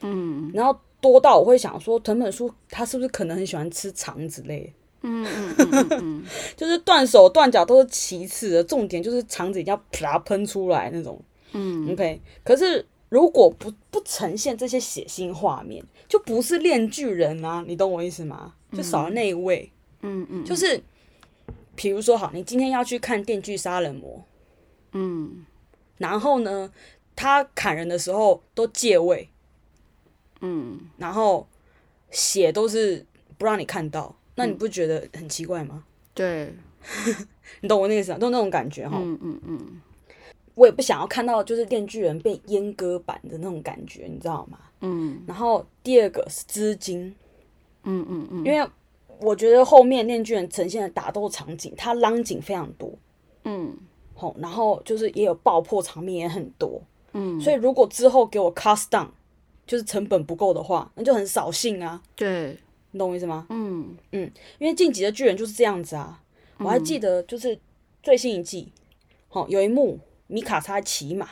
[0.02, 4.70] 嗯，然后多到我会想说，藤本树他是不是可能很喜欢吃肠子类的？
[5.04, 6.26] 嗯嗯嗯嗯，
[6.58, 11.18] 就是断手断脚都是其次的，重点就是肠子一定要啪喷出来那种。
[11.54, 12.20] 嗯，OK。
[12.44, 18.54] 可是如果不不呈现这些血腥画面，就不是《链锯人》啊，你懂我意思吗？
[18.72, 19.72] 就少了那一位。
[20.02, 20.82] 嗯嗯，就是
[21.76, 24.18] 比如说，好，你今天要去看《电锯杀人魔》，
[24.94, 25.46] 嗯。
[25.98, 26.70] 然后呢，
[27.16, 29.30] 他砍人的时候都借位，
[30.42, 31.48] 嗯，然后
[32.12, 33.06] 血都是
[33.38, 35.86] 不让你看到，那你不觉得很奇怪吗？
[36.14, 36.54] 对，
[37.62, 38.18] 你懂我那个意思啊？
[38.18, 38.98] 都那种感觉哈。
[39.02, 39.82] 嗯嗯嗯，
[40.56, 44.58] 我也不想要看到就是电锯人被阉割版的那种感觉，你知道吗？
[44.82, 45.22] 嗯。
[45.28, 47.16] 然后第二个是资金，
[47.84, 48.68] 嗯嗯嗯，因为
[49.20, 52.92] 我觉得后面电锯人呈现的打斗场景，它浪景非常多。
[53.44, 53.78] 嗯。
[54.18, 59.10] 好然后就是也有爆破场面也很多，嗯，所以如果之后给我 cost down，
[59.68, 62.02] 就是成本不够的话，那就很扫兴啊。
[62.16, 62.58] 对，
[62.92, 63.46] 你懂我意思吗？
[63.50, 66.22] 嗯嗯，因为晋级的巨人就是这样子啊。
[66.60, 67.60] 我还记得就是
[68.02, 68.72] 最新一季，
[69.28, 71.28] 好、嗯、有一幕米卡莎骑马，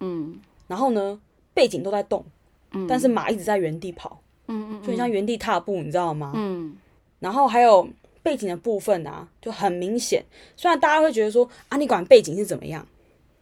[0.00, 1.20] 嗯，然后呢
[1.54, 2.24] 背景都在动，
[2.72, 6.32] 嗯，但是马一直在原地跑，嗯嗯，就很像原地踏步，你知道吗？
[6.34, 6.76] 嗯，
[7.20, 7.88] 然后还有。
[8.24, 10.24] 背景的部分啊，就很明显。
[10.56, 12.86] 虽然大家会觉得说啊，你管背景是怎么样，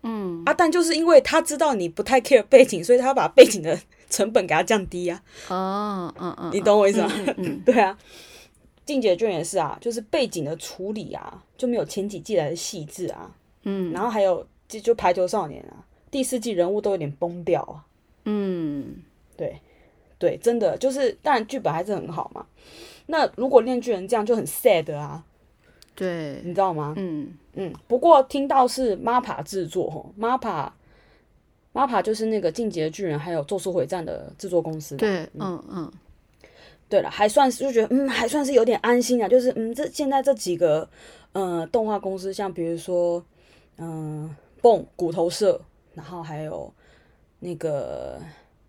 [0.03, 5.23] 嗯啊，但就是因为他知道你不太 care 背景，所以他把背景的成本给它降低啊。
[5.49, 7.13] 哦，嗯嗯，你懂我意思吗？
[7.13, 7.95] 嗯嗯、 对啊，
[8.87, 13.31] 进击的巨人也是啊，就是背景的处理啊，就没有前几季来的细致啊。
[13.65, 17.85] 嗯，然后还有就就排球少年啊，第四季人物都有点崩掉啊。
[18.25, 18.97] 嗯，
[19.37, 19.61] 对，
[20.19, 22.47] 对，真的就是，当然剧本还是很好嘛。
[23.07, 25.25] 那如果练巨人这样就很 sad 啊。
[25.97, 26.95] 对，你知道吗？
[26.97, 27.75] 嗯嗯。
[27.89, 30.71] 不过听到是 MAPPA 制作吼，MAPPA
[31.75, 34.97] MAPPA 就是那个《进击的巨人》还有《咒术回战》的制作公司。
[34.97, 35.93] 对，嗯嗯。
[36.89, 39.29] 对了，还算是就觉得嗯，还算是有点安心啊。
[39.29, 40.89] 就是嗯，这现在这几个
[41.33, 43.23] 呃动画公司，像比如说
[43.79, 45.61] 嗯，蹦骨头社，
[45.95, 46.73] 然后还有
[47.39, 48.21] 那个。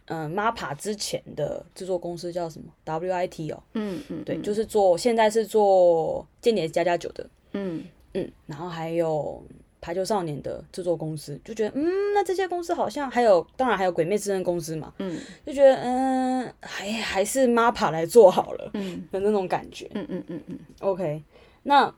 [0.08, 9.42] 嗯，MAPPA 之前的制作公司叫什么？WIT 哦，嗯嗯，对，就是做现在是做《间谍加加酒》的，嗯嗯，然后还有
[9.80, 21.24] 《排球少年》的制作公司，就觉得嗯，那这些公司好像还有，当然还有《鬼灭之刃》公司嘛，嗯，就觉得嗯，还还是 MAPPA 来做好了，嗯的那种感觉，嗯嗯嗯嗯，OK，
[21.64, 21.94] 那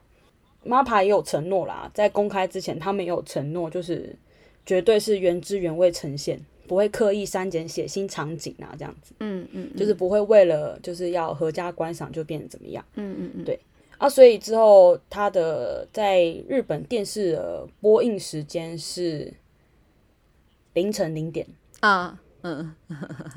[0.65, 4.15] MAPPA 也有承诺啦，在公开之前，他们也有承诺，就是
[4.65, 6.39] 绝对是原汁原味呈现。
[6.65, 13.59] 不会刻意删减血腥场景啊，这样子，嗯嗯，就是不会为了就是要合家观赏就变得怎么样，嗯嗯嗯，对。
[13.97, 19.33] 啊，所以之后他的在日本电视的播映时间是
[20.73, 21.45] 凌晨零点。
[21.81, 22.73] 啊，嗯，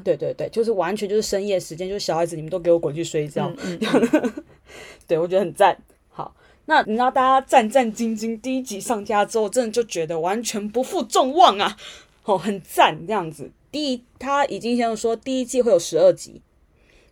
[0.05, 4.45] 对对对，就是完全就是深夜时间，就是小孩子你们都给我滚去睡觉，嗯嗯、
[5.09, 5.77] 对我觉得很赞。
[6.11, 6.35] 好，
[6.67, 11.77] 那你知道大家战战兢兢，第一集上架之后，真的就觉得完全不负众望啊。
[12.25, 13.51] 哦，很赞这样子。
[13.71, 16.43] 第一，他已经先说第一季会有十二集，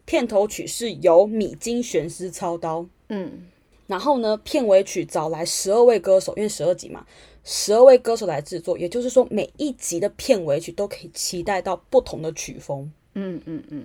[0.05, 3.47] 片头曲是由米津玄师操刀，嗯，
[3.87, 7.07] 然后呢，片尾曲找来十二位歌手，因为十二集嘛，
[7.45, 13.85] 十二位歌手来制作，也就是说每一集的片尾曲都可以期待到不同的曲风，嗯嗯嗯，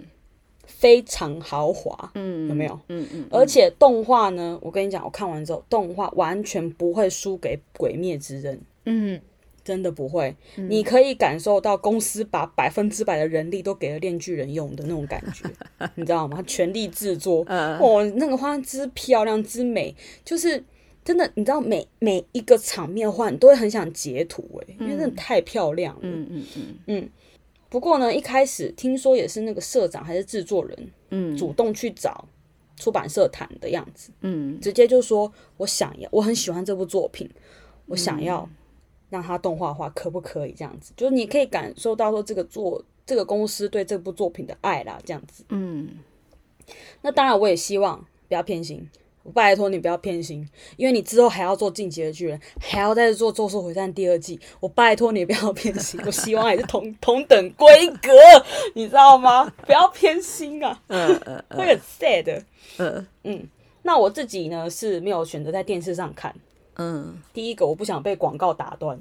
[0.80, 2.80] 非常豪华，嗯，有没有？
[2.88, 9.20] 嗯嗯，而且动画呢，我跟你讲，我看完之后，动画完全不会输给《鬼灭之刃》，嗯。
[9.62, 15.46] 真的不会，嗯、你可以感受到公司把百分之百的人力都给了炼巨人用的那种感觉，
[15.94, 16.42] 你知道吗？
[16.48, 19.94] 全力制作，呃、哦，那个画之漂亮之美，
[20.26, 20.64] 就是
[21.06, 26.00] 真的，你知道每每一个场面画，你都会很想截图哎，因为真的太漂亮了。
[26.02, 27.10] 嗯嗯嗯嗯。
[27.70, 32.28] 不过呢，一开始听说也是那个社长还是制作人，嗯，主动去找
[32.76, 37.30] 出版社谈的样子，嗯，直接就说我想要，我很喜欢这部作品，
[37.86, 38.42] 我想要。
[38.42, 38.56] 嗯
[39.10, 40.94] 让它动画化可不可以这样子？
[40.96, 45.44] 就是你可以感受到说这个作这个公司对这部作品的爱啦，这样子。
[45.50, 45.90] 嗯，
[47.02, 58.12] 那当然我也希望不要偏心，我拜托你不要偏心，因为你之后还要做进击的巨人，还要再做咒术回战第二季，我拜托你不要偏心，我希望也是同 同等规格，
[58.76, 59.52] 你知道吗？
[59.66, 62.44] 不要偏心啊，嗯嗯，会很 sad。
[62.78, 63.48] 嗯嗯，
[63.84, 66.34] 那我自己呢是没有选择在电视上看。
[66.76, 68.98] 嗯，第一个我不想被广告打断，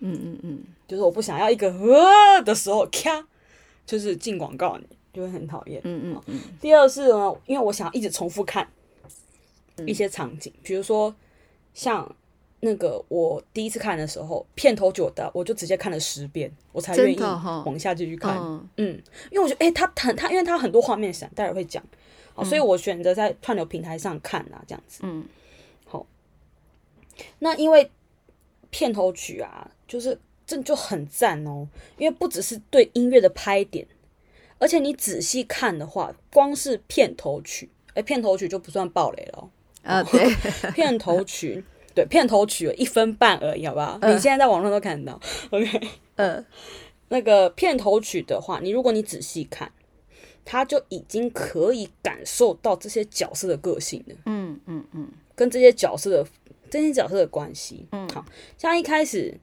[0.00, 3.24] 嗯嗯嗯，就是我不想要一个呃的时候咔，
[3.86, 5.80] 就是进广告，你就会很讨厌。
[5.84, 6.40] 嗯嗯嗯。
[6.60, 8.66] 第二是呢，因为我想要一直重复看
[9.86, 11.14] 一些场景，比如说
[11.72, 12.14] 像
[12.60, 18.36] 那个我第一次看的时候，片头就的，我就直接看了十遍，我才愿意往下继续看。
[18.76, 21.82] 嗯，因为我觉得，哎，他很他，因为他很多画面想，待会会讲，
[22.34, 25.00] 好，所以我选择在串流平台上看啊，这样子。
[25.02, 25.26] 嗯。
[25.86, 26.06] 好
[27.38, 27.90] 那因为
[28.70, 31.66] 片头曲啊，就是这就很赞哦。
[31.96, 33.86] 因为不只是对音乐的拍点，
[34.58, 39.50] 而且你仔细看的话，光是片头曲，哎，片头曲就不算暴雷了哦。
[39.82, 40.34] 啊，对，
[40.72, 41.64] 片头曲，
[41.94, 43.98] 对，片头曲一分半而已，好不好？
[44.02, 45.20] 呃、你现在在网上都看得到。
[45.50, 45.80] OK，
[46.16, 46.44] 呃，
[47.08, 49.70] 那个片头曲的话，你如果你仔细看，
[50.44, 54.14] 他就已经可以感受到这些角色的个性了。
[54.26, 56.26] 嗯嗯嗯，跟这些角色的。
[56.72, 58.24] 这些角色的关系，嗯，好
[58.56, 59.40] 像一开始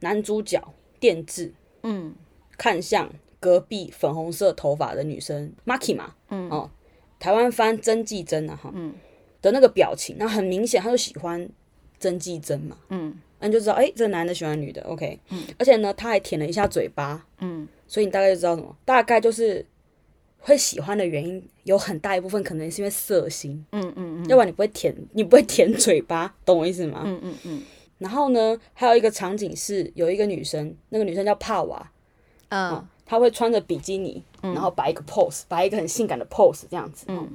[0.00, 0.60] 男主角
[0.98, 2.12] 电治，嗯，
[2.58, 6.68] 看向隔壁粉红色头发的女生 Maki 嘛，嗯，哦，
[7.20, 8.92] 台湾翻曾纪真啊，哈，嗯，
[9.44, 11.48] 的那个表情，那很明显他就喜欢
[12.00, 19.64] 曾纪真嘛，嗯，那你就知道，哎，这个男的喜欢女的，OK，嗯，而且呢，他还舔了一下嘴巴，嗯，所以你大概就知道什么，大概就是。
[20.46, 27.00] 会喜欢的原因有很大一部分可能是因为色心，嗯嗯嗯，要不然你不会舔，你不会舔嘴巴，懂我意思吗？
[27.06, 27.62] 嗯嗯嗯。
[27.96, 31.90] 然后呢，还有一个场景是有一个女生，那个女生叫帕瓦，
[32.50, 37.26] 嗯，她会穿着比基尼，然后摆一个 pose，摆一个很性感的 pose，这样子，嗯，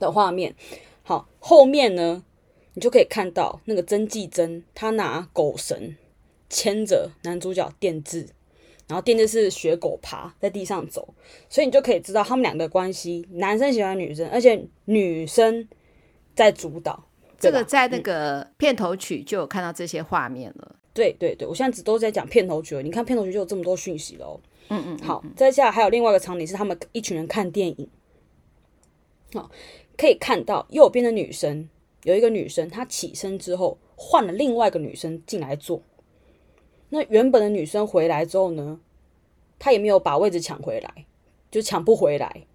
[0.00, 0.52] 的画面。
[1.06, 2.24] 好，后面呢，
[2.72, 5.94] 你就可以看到那个曾纪真，他拿狗绳
[6.48, 8.26] 牵着男主角电治，
[8.88, 11.14] 然后电治是学狗爬在地上走，
[11.48, 15.68] 所以你就可以知道他们两个关系，男生喜欢女生，而且女生
[16.34, 17.04] 在主导。
[17.38, 20.66] 这个在那个片头曲就有看到这些画面了。
[20.70, 22.82] 嗯、对对对，我现在只都在讲片头曲了。
[22.82, 24.40] 你看片头曲就有这么多讯息了哦。
[24.68, 25.06] 嗯，嗯嗯。
[25.06, 27.86] 好，接下来还有另外一个场景是他们一群人看电影。
[29.34, 29.50] 好，
[29.96, 31.68] 可以看到右边的女生
[32.02, 35.82] 有一个女生，她起身之后换了另外一个女生进来坐。
[36.90, 38.80] 那原本的女生回来之后呢，
[39.58, 41.06] 她也没有把位置抢回来，
[41.50, 42.46] 就抢不回来。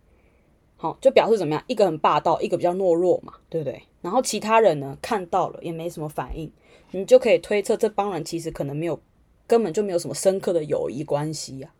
[0.77, 1.63] 好，就表示怎么样？
[1.67, 3.83] 一个很霸道，一个比较懦弱嘛，对不对？
[4.01, 6.49] 然后其他人呢，看到了也没什么反应，
[6.91, 8.97] 你就可以推测这帮人其实可能没有，
[9.45, 11.73] 根本就没有什么深刻的友谊关系呀。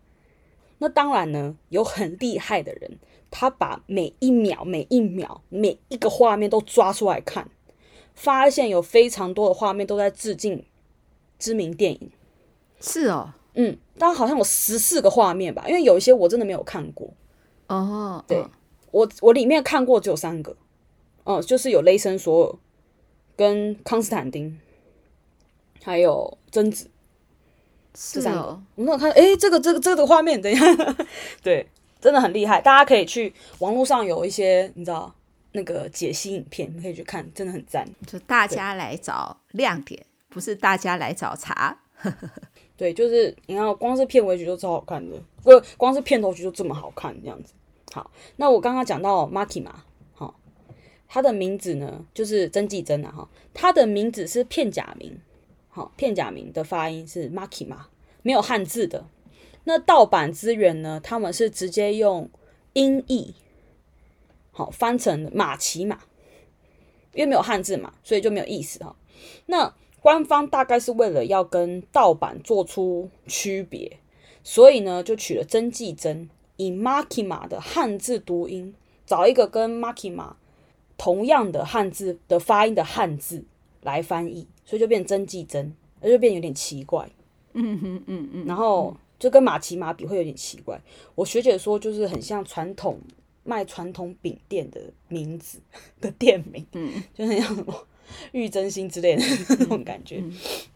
[0.79, 2.99] 那当然呢，有很厉害的人，
[3.31, 7.49] 他把每一秒、每一秒、每一个画面都抓出来看，
[8.13, 10.65] 发现有非常多的画面都在致敬
[11.37, 12.11] 知名电影。
[12.79, 17.13] 是哦，嗯，当然好像有十四个画面吧，因为有一些我真的没有看过。
[17.67, 18.43] 哦，对。
[18.91, 20.57] 我我里面看过只有三个，
[21.23, 22.55] 哦，就是有雷神索尔，
[23.35, 24.59] 跟康斯坦丁，
[25.83, 26.89] 还有贞子，
[27.93, 28.63] 是哦。
[28.73, 30.65] 我那看，哎，这个这个这个画面，等一下，
[31.43, 31.69] 对，
[31.99, 32.61] 真的很厉害。
[32.61, 35.13] 大家可以去网络上有一些你知道
[35.51, 37.87] 那个解析影片，你可以去看，真的很赞。
[38.05, 41.77] 就大家来找亮点，不是大家来找茬。
[42.77, 47.53] 对，就是你看，光是片尾曲就超好看的，不，光是片头曲就这么好看，这样子。
[47.91, 49.71] 好，那我刚刚讲到 Makima，
[50.13, 50.39] 好，
[51.07, 55.19] 他的名字呢就是曾纪珍啊，哈，他的名字是片假名，
[55.67, 57.77] 好，片假名的发音是 Makima，
[58.21, 59.05] 没有汉字的。
[59.63, 62.29] 那盗版资源呢，他们是直接用
[62.73, 63.33] 音译，
[64.51, 65.99] 好，翻成马奇马，
[67.13, 68.95] 因为没有汉字嘛，所以就没有意思哈。
[69.45, 73.99] 那官方大概是为了要跟盗版做出区别，
[74.43, 76.29] 所以呢就取了曾纪珍。
[76.61, 80.33] 以 Makima 的汉字读音，找一个跟 Makima
[80.97, 83.45] 同样的汉字的发音的汉字
[83.81, 87.09] 来翻译，所以就变曾纪珍，而就变有点奇怪。
[87.53, 88.45] 嗯哼嗯嗯。
[88.45, 90.81] 然后就跟马奇马比会有点奇怪。
[91.13, 92.99] 我学姐说就是很像传统
[93.43, 95.59] 卖传统饼店的名字
[95.99, 97.87] 的店名，嗯，就很像什么
[98.31, 100.23] 玉珍心之类的那种感觉。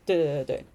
[0.05, 0.65] 对对对对。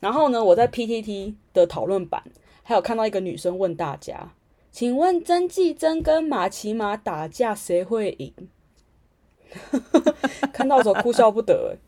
[0.00, 2.22] 然后呢，我在 PTT 的讨论版
[2.62, 4.32] 还有看到一个女生问大家。
[4.70, 8.32] 请问曾纪珍跟马奇马打架谁会赢？
[10.52, 11.78] 看到时候哭笑不得。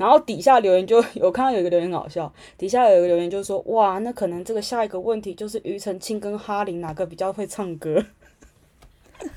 [0.00, 8.02] 然后底下留言就有看到有一个留言很好笑，底下有一个留言就说：哇，那可能这个下一个问题就是庾澄庆跟哈林哪个比较会唱歌？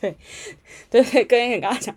[0.00, 0.16] 对
[0.88, 1.94] 对对，跟跟大家讲，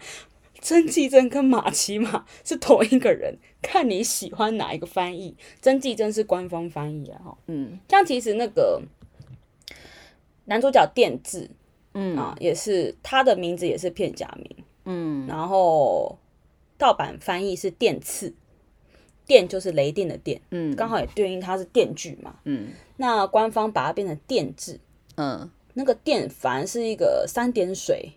[0.60, 5.38] 曾纪珍跟马奇马是同一个人，看你喜欢哪一个翻译。
[5.62, 8.82] 曾纪珍是官方翻译啊，哈，嗯，像其实那个。
[10.50, 11.50] 男主角电治，
[11.94, 16.18] 嗯啊，也是他的名字也是片假名，嗯，然后
[16.78, 18.34] 盗版翻译是电刺，
[19.26, 24.80] 电就是雷电的电，嗯，刚好也对应它是电锯嘛，嗯，那官方把它变成电字，
[25.16, 28.14] 嗯，那个电反而是一个三点水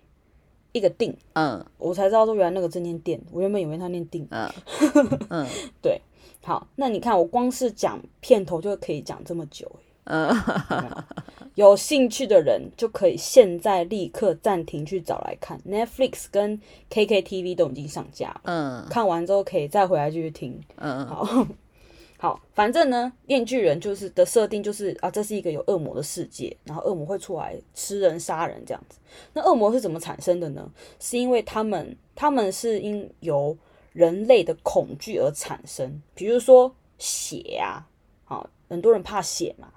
[0.72, 4.48] 一个定，嗯，我才知道说原来那个字念电，我原本以为它念定，嗯，
[5.30, 5.46] 嗯，
[5.82, 6.00] 对，
[6.42, 9.70] 好，那你看我光是讲片头就可以讲这么久，
[10.11, 11.04] 嗯。
[11.56, 16.58] 有兴趣的人就可以现在立刻暂停去找来看，Netflix 跟
[16.88, 18.40] KKTV 都已经上架了。
[18.44, 20.58] 嗯，看完之后可以再回来继续听。
[20.76, 21.46] 嗯，好，
[22.18, 28.98] 好，反正呢，《面具人》就是的设定就是啊，这是一个有恶魔的世界，然后恶魔会出来吃人、杀人这样子。
[29.34, 30.70] 那恶魔是怎么产生的呢？
[30.98, 33.54] 是因为他们他们是因由
[33.92, 37.84] 人类的恐惧而产生，比如说血啊，
[38.24, 39.68] 好，很多人怕血嘛。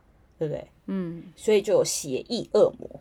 [0.44, 0.68] 对不对？
[0.88, 3.00] 嗯，所以就有邪异恶魔。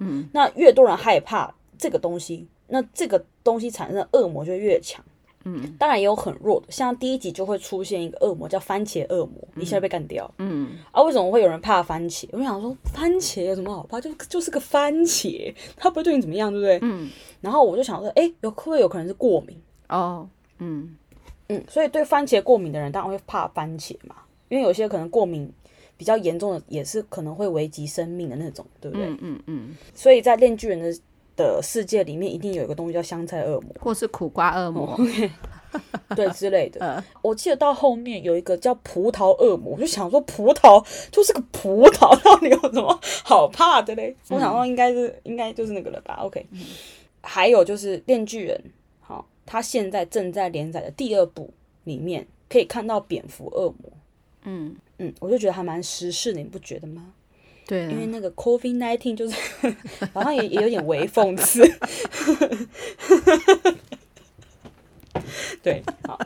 [0.00, 5.02] 嗯，那越多人害怕这个东西，那这个东西产生的恶魔就越强。
[5.44, 10.30] 嗯，当然也有很弱的，像第一集就会出现一个恶魔叫番茄恶魔，一下被干掉。
[10.36, 12.28] 嗯，啊，为什么会有人怕番茄？
[12.32, 13.98] 我想说，番茄有什么好怕？
[13.98, 16.78] 就就是个番茄，它不会对你怎么样，对不对？
[16.82, 17.08] 嗯，
[17.40, 19.56] 然后我就想说，哎，有会不会有可能是过敏？
[19.88, 20.94] 哦，嗯
[21.48, 24.16] 嗯，所以对番茄过敏的人当然会怕番茄嘛，
[24.50, 25.50] 因为有些可能过敏。
[25.98, 29.06] 比较严重的也是可能会危及生命的那种，对不对？
[29.06, 29.76] 嗯嗯嗯。
[29.92, 31.02] 所以在《链锯人》的
[31.36, 34.98] 的世界里面，一定有一个东西叫香菜恶魔，或是苦瓜恶魔，
[36.16, 37.04] 对之类的。
[37.22, 44.16] 我记得到后面有一个叫葡萄恶魔，我就想说葡萄就是个葡萄， 到底有什么好怕的嘞？
[44.30, 46.44] 我想说应该是应该就是那个了吧？OK。
[47.22, 48.56] 还有就是《链锯人》，
[49.00, 51.52] 好，他现在正在连载的第二部
[51.84, 53.92] 里面可以看到蝙蝠恶魔，
[54.44, 54.76] 嗯。
[54.98, 57.12] 嗯，我就觉得还蛮时事的，你不觉得吗？
[57.66, 59.36] 对、啊，因为那个 COVID nineteen 就是
[60.14, 61.62] 好像也也有点微讽刺。
[65.62, 66.18] 对，好，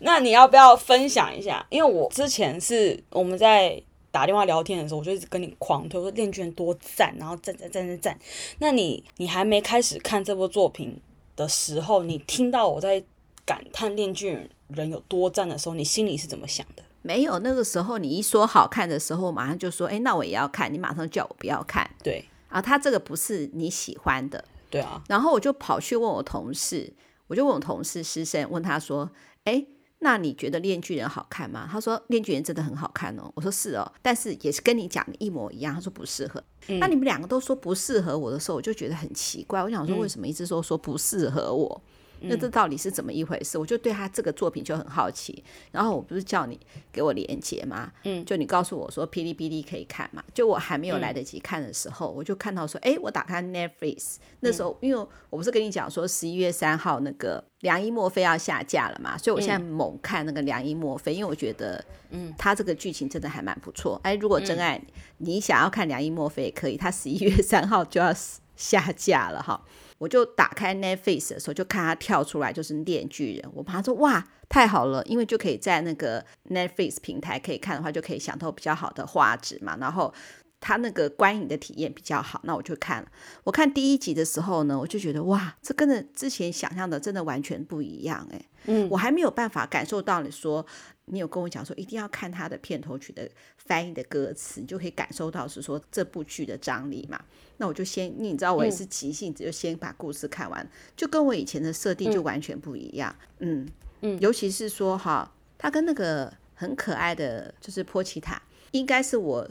[0.00, 1.64] 那你要不要分享一下？
[1.70, 8.18] 因为我之前是我们在打电话聊天的时候，我就一直跟你狂推说《链锯人》多赞，然后赞赞赞赞赞。
[8.58, 11.00] 那你你还没开始看这部作品
[11.36, 13.02] 的时候，你听到我在
[13.46, 16.82] 感叹《练卷人》有多赞的时候，你心里是怎么想的？
[17.02, 20.72] 没有，那个时候你一说好看的时候，我马上就说，哎，那我也要看。
[20.72, 21.90] 你马上叫我不要看。
[22.02, 24.44] 对啊，他这个不是你喜欢的。
[24.70, 25.02] 对啊。
[25.08, 26.92] 然后我就跑去问我同事，
[27.26, 29.10] 我就问我同事师生，问他说，
[29.44, 29.66] 哎，
[29.98, 31.68] 那你觉得《链锯人》好看吗？
[31.70, 33.30] 他说《链锯人》真的很好看哦。
[33.34, 35.74] 我说是哦，但是也是跟你讲的一模一样。
[35.74, 36.42] 他说不适合。
[36.68, 36.78] 嗯。
[36.78, 39.60] 那你们两个都说不适合我的时候，我就觉得很奇怪。
[39.62, 41.82] 我想说，为什么一直说说不适合我？
[41.84, 41.88] 嗯
[42.24, 43.58] 那这到底是怎么一回事？
[43.58, 45.42] 我就对他这个作品就很好奇。
[45.70, 46.58] 然后我不是叫你
[46.92, 47.92] 给我连接吗？
[48.04, 50.22] 嗯，就你告诉我说哔哩哔哩可以看嘛。
[50.32, 64.00] 就我还没有来得及看的时候，我就看到说，哎，我打开 Netflix，那时候因为我不是跟你讲说十一月三号那个良医墨菲要下架了嘛，所以我现在猛看那个良医墨菲，因为我觉得，嗯，他这个剧情真的还蛮不错。
[64.02, 64.80] 哎，如果真爱
[65.18, 68.14] 你想要看良医墨菲也可以，他十一月三号就要
[68.56, 69.60] 下架了哈。
[70.02, 80.12] 我就打开 Netflix 的时候，就看它跳出来就是《链巨人》，我马上说哇，太好了，因为就可以在那个 Netflix 平台可以看的话，就可以享受比较好的画质嘛，然后
[80.60, 83.08] 它那个观影的体验比较好，那我就看了。
[83.44, 90.66] 我看第一集的时候呢，我就觉得哇，这跟着之前想象的真的完全不一样哎，嗯，我还没有办法感受到你说。
[91.12, 97.22] 你有跟我讲说一定要看他的片头曲的翻译的歌词，你就可以感受到是说这部剧的张力嘛。
[97.58, 103.14] 那我就先，你知道我也是急性子，就先把故事看完，就跟我以前的设定就完全不一样。
[103.40, 103.68] 嗯
[104.00, 109.46] 嗯，尤其是说哈，他跟那个很可爱的就是波奇塔，应该是我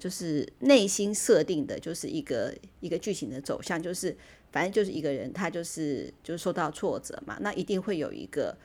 [0.00, 4.16] 就是内心设定的，就是一个一个剧情的走向，就是
[4.50, 8.56] 反正就是一个人他就是就是受到挫折嘛，那一定会有一个。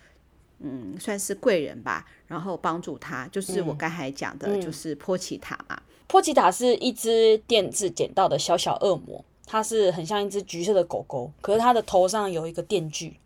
[0.60, 5.80] 嗯，算是贵人吧，然后帮助他，就是我刚才讲的，就是波奇塔嘛。
[6.08, 13.20] 波奇塔是一只电治捡到的小小恶魔，它是很像一只橘色的狗狗，可是它的头上有一个电锯，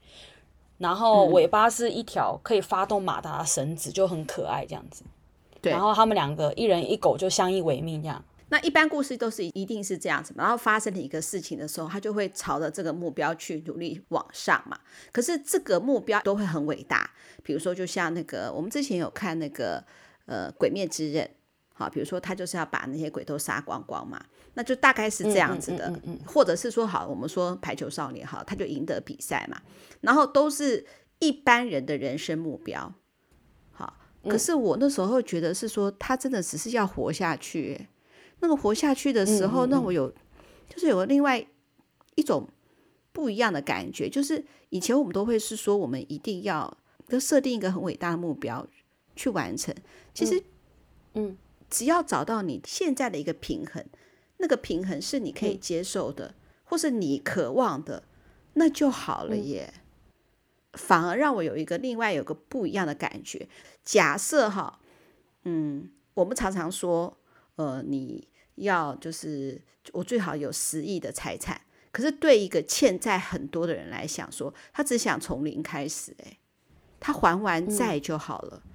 [0.78, 5.04] 然后尾巴是一条可以发动马达的绳子，就很可爱这样子。
[5.62, 8.24] 对，然后他们两个一人一狗就相依为命这样。
[8.52, 14.78] 那一般故事都是一定是这样子嘛，然后发生了一个事情的时候，他就会朝着这个目标去努力往上嘛。
[15.14, 17.10] 可是这个目标都会很伟大，
[17.44, 19.82] 比如说就像那个我们之前有看那个
[20.26, 21.24] 呃《鬼灭之刃》，
[21.72, 24.22] 好，比如说他就是要把那些鬼都杀光光嘛，
[24.56, 25.88] 那就大概是这样子的。
[25.88, 29.62] 嗯嗯嗯嗯、或者是说好，我们说排球少年好，他就赢得比赛嘛，
[30.02, 30.86] 然后都是
[31.20, 32.94] 一般人的人生目标。
[33.72, 33.98] 好，
[34.28, 37.88] 可是我那时候觉得是说他真的只是要活下去。
[38.42, 40.12] 那个活下去的时候，那我有，
[40.68, 41.46] 就是有另外
[42.16, 42.50] 一种
[43.12, 46.76] 不一样的感觉，就是以前我们都会是说，我们一定要
[47.08, 48.68] 就设定一个很伟大的目标
[49.16, 49.74] 去完成。
[50.14, 50.44] 其实，
[51.14, 51.38] 嗯，
[51.70, 53.86] 只要找到你现在的一个平衡，
[54.38, 56.34] 那个平衡是你可以接受的，
[56.64, 58.04] 或是你渴望的，
[58.54, 59.72] 那就好了耶。
[60.74, 63.48] 反而让我有一个另外有个不一样的感觉。
[63.84, 64.80] 假设哈，
[65.44, 67.16] 嗯，我们常常说，
[67.58, 68.28] 呃，你。
[68.62, 71.60] 要就是我最好有十亿的财产，
[71.92, 76.38] 可是对一个欠债很多的人来想说，他只想从零开始，诶，
[77.00, 78.62] 他还完债就好了。
[78.64, 78.72] 嗯、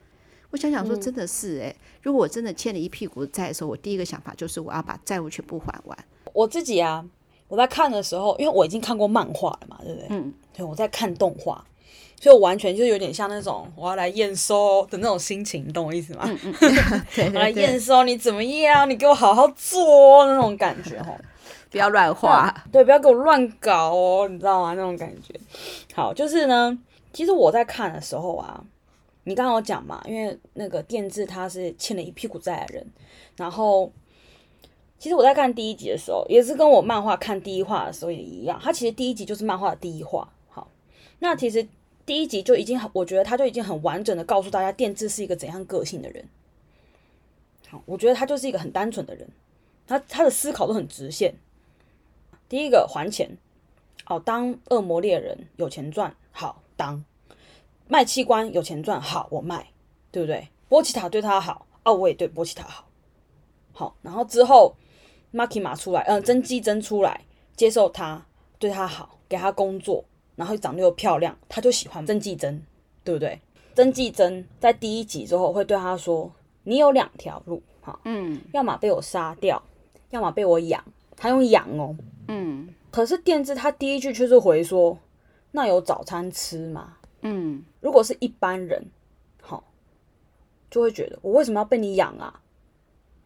[0.51, 5.99] 我想想说，真的是哎，如果我真的欠了一屁股债的时候，我第一个想法就是我要把债务全部还完。
[6.33, 7.05] 我自己啊，
[7.49, 10.09] 我在看的时候，因为我已经看过漫画了嘛，对不对？
[10.11, 11.65] 嗯，对，我在看动画。
[12.21, 16.23] 所以我完全就有点像那种我要来验收的那种心情，你懂我意思吗？
[16.25, 18.89] 嗯嗯、 对对对我来验收你怎么样？
[18.89, 21.15] 你给我好好做那种感觉哦，
[21.71, 24.73] 不要乱画，对，不要给我乱搞哦，你知道吗？
[24.75, 25.39] 那种感觉。
[25.95, 26.77] 好，就是呢，
[27.13, 28.65] 其实我在看的时候啊，
[29.25, 32.87] 你刚刚有讲嘛，因为那个电治他是欠了一屁股债的人，
[33.37, 33.93] 然后
[34.99, 40.27] 其实我在看第一集的时候，也是跟我漫画看第一话的时候也一样，他其实第一集就是漫画的第一话。
[41.19, 41.67] 那其实。
[42.05, 46.25] 第一集就已经很，我觉得他就已经很完整的告诉大家电治是一个怎样个性的人。
[47.69, 49.29] 好，我觉得他就是一个很单纯的人，
[49.89, 51.35] 他他的思考都很直线。
[52.49, 53.37] 第一个还钱，
[54.07, 57.03] 哦，当恶魔猎人有钱赚，好当；
[57.89, 59.71] 卖器官有钱赚，好我卖，
[60.13, 60.49] 对不对？
[60.69, 62.87] 波奇塔对他好，哦，我也对波奇塔好。
[63.73, 64.77] 好，然后之后
[65.33, 67.23] 马奇马出来，嗯、呃，真纪真出来
[67.57, 68.25] 接受他，
[68.61, 70.05] 对他好，给他工作。
[70.37, 72.63] 然后长得又漂亮，他就喜欢曾纪真，
[73.03, 73.41] 对不对？
[73.75, 76.33] 曾纪真在第一集之后会对他说
[76.65, 79.63] ：“你有两条路，哈，嗯，要么被我杀掉，
[80.11, 80.83] 要么被我养。
[81.17, 81.97] 他用养哦，
[82.29, 84.99] 嗯，可是电治他第一句却是回说，
[85.53, 86.99] 那有早餐吃吗？
[87.23, 88.87] 嗯，如果是一般人，
[89.41, 89.65] 好，
[90.71, 92.41] 就会觉得我为什么要被你养啊？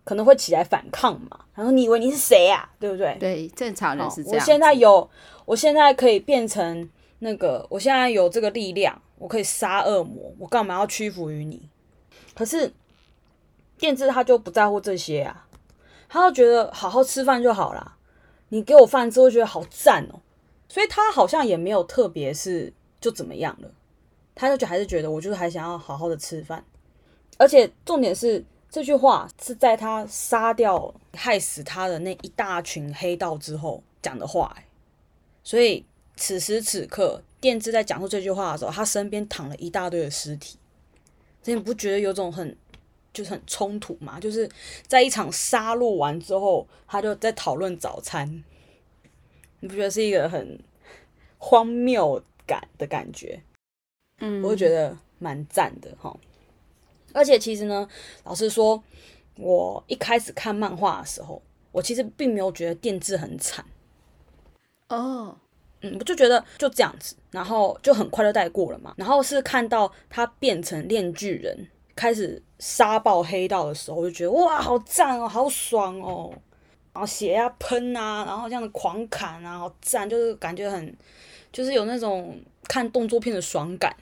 [0.05, 1.45] 可能会起来反抗嘛。
[1.55, 2.71] 然后你以为你是谁啊？
[2.79, 3.17] 对不对？
[3.21, 4.39] 对，正常人是这样。
[4.39, 5.09] 我现在有，
[5.45, 6.89] 我现在可以变成
[7.21, 11.69] 那个，我现在有这个力量，我可以杀恶魔，我干嘛要屈服于你？
[12.35, 12.73] 可是
[13.79, 15.47] 电治他就不在乎这些啊。
[16.13, 17.97] 他就觉得好好吃饭就好啦，
[18.49, 20.19] 你给我饭之后觉得好赞哦，
[20.69, 23.71] 所以他好像也没有特别是就怎么样了，
[24.35, 26.65] 他就觉还是觉得我就是还想要好好的吃饭，
[27.39, 34.53] 而且重点是这句话是在他杀掉害死他的那一大群黑道之后讲的话，
[35.45, 35.87] 所以
[36.21, 40.57] 此时此刻电治在讲述这句话的时候，他身边躺了一大堆的尸体，
[41.43, 42.57] 所以你不觉得有种很。
[43.13, 44.49] 就是很冲突嘛，就是
[44.87, 48.45] 在一场杀戮完之后，他就在讨论早餐，
[49.59, 50.57] 你不觉得是一个很
[51.37, 53.43] 荒谬感的感觉？
[54.19, 56.17] 嗯，我就觉得蛮赞的哈。
[57.13, 57.89] 而且其实呢，
[58.23, 58.81] 老实说，
[59.35, 61.43] 我一开始看漫画的时候，
[61.73, 63.65] 我其实并没有觉得电治很惨。
[64.89, 65.37] 哦，
[65.83, 68.95] 嗯，我就觉得就这样子，然后就很快就带过了嘛。
[68.97, 71.69] 然后是看到他变成链巨人。
[71.97, 76.33] 开始杀爆黑道的时候，我就觉得哇，好赞哦，好爽哦，
[76.95, 80.97] 然后血呀喷啊，然后这样子狂砍啊，好赞，就是感觉很，
[81.53, 83.95] 就是有那种看动作片的爽感，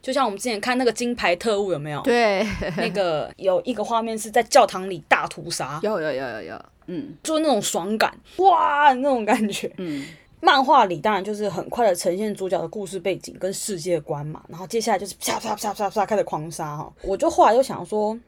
[0.00, 2.00] 就像我们之前看那个《金牌特务》有没有？
[2.02, 10.06] 对，那个有一个画面是在教堂里大屠杀，有有有有有，嗯，就是那种爽感，哇，那种感觉，嗯。
[10.42, 18.18] 漫画里当然就是很快的呈现主角的故事背景跟世界观嘛，然后接下来就是啪啪啪啪啪开始狂杀哈，我就后来就想说，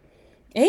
[0.53, 0.69] 诶，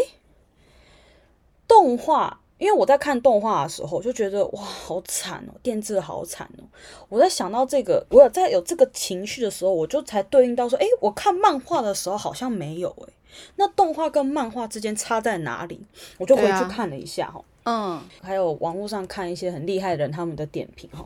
[1.68, 6.64] 动画，因为我在看动画的时候就觉得哇，好惨哦，电治好惨哦。
[7.10, 13.14] 我在想到这个，我有在有这个情绪的时候，我就才对应到说，诶，我看漫画的时候好像没有诶，
[13.58, 15.86] 那动画跟漫画之间差在哪里？
[16.18, 21.06] 我就回去看了一下哈，嗯，还有网络上看一些很厉害的人他们的点评哈。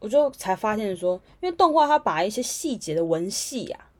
[0.00, 3.90] 我就才发现说，因为动画它把一些细节的文戏啊，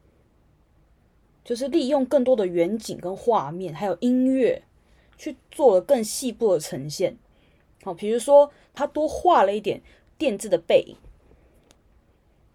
[1.45, 4.63] 就是利用更多的远景跟画面，还有音乐，
[5.17, 7.17] 去做了更细部的呈现。
[7.83, 9.83] 好，比如说它多画了一点
[10.17, 10.97] 电治的背影，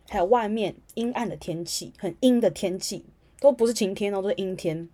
[0.09, 3.05] 还有外面阴暗的天气，很阴的天气，
[3.39, 4.89] 都不是晴天哦，都是阴天。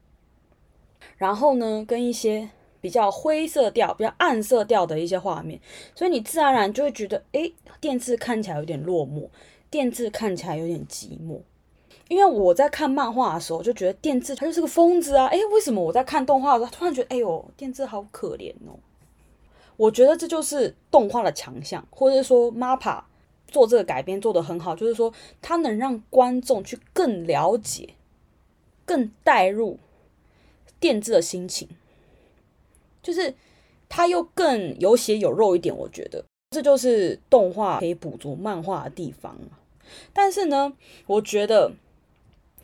[1.18, 2.50] 然后呢，跟一些。
[2.82, 5.62] 比较灰色调、比较暗色调的一些画面，
[5.96, 9.30] 所以你自然而然就会觉得，诶，电治看起来有点落寞，
[9.70, 11.40] 电治看起来有点寂寞。
[12.10, 18.80] 因为我在看漫画的时候，就觉得电治他就是个疯子啊，诶，为什么我在看动画的时候，突然觉得，哎呦，电治好可怜哦？
[19.78, 23.04] 我觉得这就是动画的强项，或者说 MAPA
[23.48, 27.96] 做这个改编做得很好，就是说它能让观众去更了解、
[28.86, 29.80] 更带入
[30.80, 31.70] 电治的心情。
[33.02, 33.34] 就是
[33.90, 39.38] 他又更有血有肉一点，我觉得这就是动画可以补足漫画的地方。
[40.14, 40.72] 但是呢，
[41.06, 41.72] 我觉得，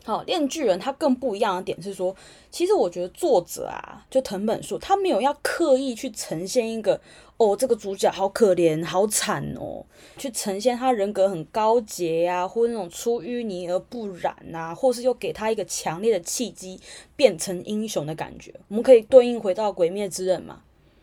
[0.04, 2.16] 好，链巨人他更不一样的点是说，
[2.50, 7.00] 其实我觉得作者啊，就藤本树，他没有要刻意去呈现一个
[7.38, 9.86] 哦，这个主角好可怜、好惨哦，
[10.16, 16.80] 去呈现他人格很高洁呀、啊，或者那种出淤泥而不染啊，或是又给他一个强烈的契机
[17.14, 18.52] 变成英雄的感觉。
[18.66, 20.62] 我们可以对应回到《鬼灭之刃》嘛，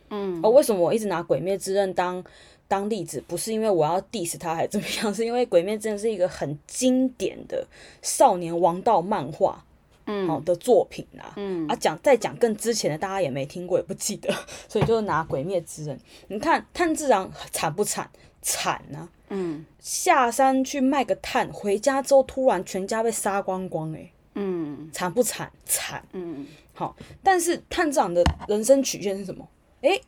[0.09, 2.21] 嗯，哦，为什么我一直拿《鬼灭之刃》当
[2.67, 3.23] 当例子？
[3.25, 7.65] 不是因为我要 diss 他还是怎么样， 是因为《鬼灭之刃》是一个很经典的
[8.01, 9.63] 少年王道漫画。
[10.05, 14.33] 嗯，好的作品啊，嗯啊，讲再讲更之前的，大家也没听过，也不记得，
[14.69, 15.97] 所以就拿《鬼灭之刃》。
[16.27, 18.09] 你看炭治郎惨不惨？
[18.41, 19.09] 惨啊！
[19.29, 25.51] 嗯，下山去卖个炭，回家之后突然全家被杀光光，欸，哎，嗯，惨不惨？
[25.65, 26.95] 惨，嗯，好。
[27.23, 29.47] 但是炭治郎的人生曲线是什么？
[29.81, 30.01] 诶、欸，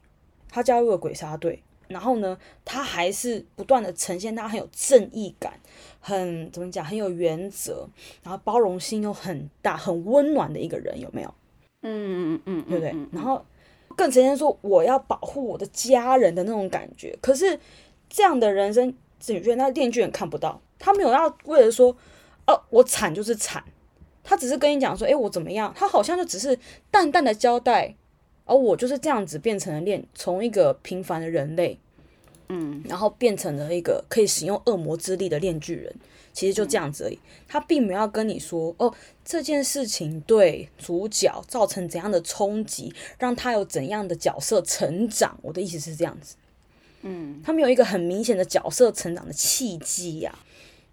[0.50, 1.64] 他加入了鬼杀队。
[1.88, 5.54] 然后呢，他还是不断的呈现他很有正义感，
[6.08, 7.86] 很怎么讲，很有原则，
[8.24, 11.34] 然后包容心又很大，很温暖的一个人，有没有？
[11.82, 12.96] 嗯嗯嗯，对不对？
[13.12, 13.44] 然后
[13.98, 17.18] 更直接说我要保护我的家人的那种感觉。
[17.22, 17.60] 可是
[18.10, 21.96] 这样的人生，只觉得那电锯人看不到，他没有要为了说，
[22.46, 23.62] 哦，我惨就是惨，
[24.24, 25.74] 他只是跟你讲说，哎，我怎么样？
[25.76, 26.58] 他好像就只是
[26.90, 27.96] 淡淡的交代。
[28.50, 31.78] 而我就是这样子变成了链，从一个平凡的人类
[32.50, 35.94] 嗯，然后变成了一个可以使用恶魔之力的炼巨人，
[36.32, 37.20] 其实就这样子而已。
[37.48, 38.94] 他并没有要跟你说哦，
[39.26, 45.38] 这件事情对主角造成怎样的冲击，让他有怎样的角色成长。
[45.42, 46.36] 我的意思是这样子，
[47.02, 50.40] 嗯，他没有一个很明显的角色成长的契机呀，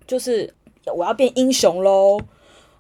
[0.07, 0.53] 就是
[0.97, 2.21] 我要变英雄喽。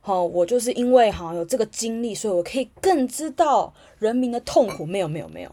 [0.01, 4.85] 好，我就是因为哈有这个经历，所以我可以更知道人民的痛苦。
[4.85, 5.51] 没有，没有，没有。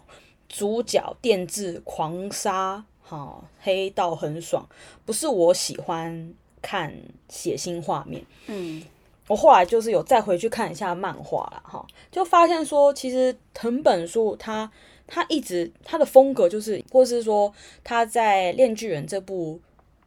[0.49, 4.65] 主角电治狂杀，好，黑道很爽，
[5.05, 6.95] 不是我喜欢看
[7.27, 8.25] 血腥画面。
[8.47, 8.81] 嗯，
[9.27, 14.71] 我后来就是有再回去看一下漫画了，哈，就发现说，其实藤本树他
[15.07, 17.53] 他一直他的风格就是，或是说
[17.83, 19.59] 他在《链锯人》这部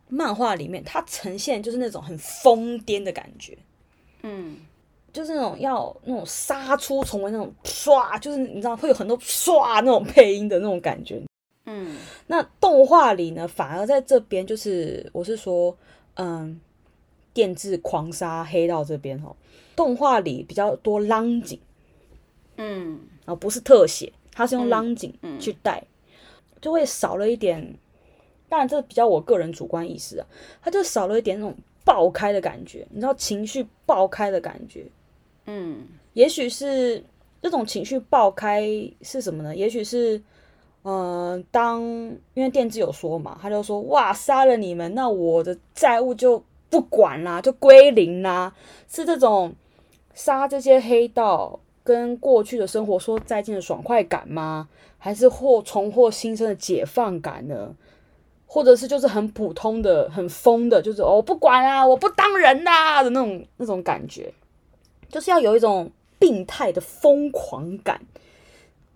[0.09, 3.59] 漫画里面，他呈现就是那种很疯癫的感觉。
[4.23, 4.57] 嗯，
[5.13, 11.23] 就是那种要那种杀出重围那种唰，就是你知道会有很多唰那种配音的那种感觉。
[11.67, 11.97] 嗯，
[12.27, 15.77] 那动画里呢，反而在这边就是我是说，
[16.15, 16.61] 嗯，
[17.33, 19.35] 电治狂杀黑道这边哦，
[19.75, 21.59] 动画里比较多浪景，
[22.57, 27.77] 嗯，啊不是特写，它是用浪景去带，嗯，就会少了一点。
[28.49, 30.27] 当然这比较我个人主观意识啊，
[30.63, 31.57] 它就少了一点那种。
[31.87, 34.87] 爆开的感觉，你知道情绪爆开的感觉，
[35.45, 37.05] 嗯，也许是
[37.43, 38.67] 这种情绪爆开
[39.03, 39.55] 是什么呢？
[39.55, 40.19] 也许是，
[40.85, 41.83] 呃，当
[42.35, 48.53] 因为电治有说嘛，他就说哇，杀了你们，那我的债务就不管啦，就归零啦，
[48.89, 49.55] 是这种
[50.13, 54.69] 杀这些黑道跟过去的生活说再见的爽快感吗？
[54.99, 57.75] 还是获重获新生的解放感呢？
[58.47, 64.33] 或者是就是很普通的、很疯的，就是哦，不管啊，我不当人呐、啊、的那种那种感觉，
[65.09, 68.01] 就是要有一种病态的疯狂感，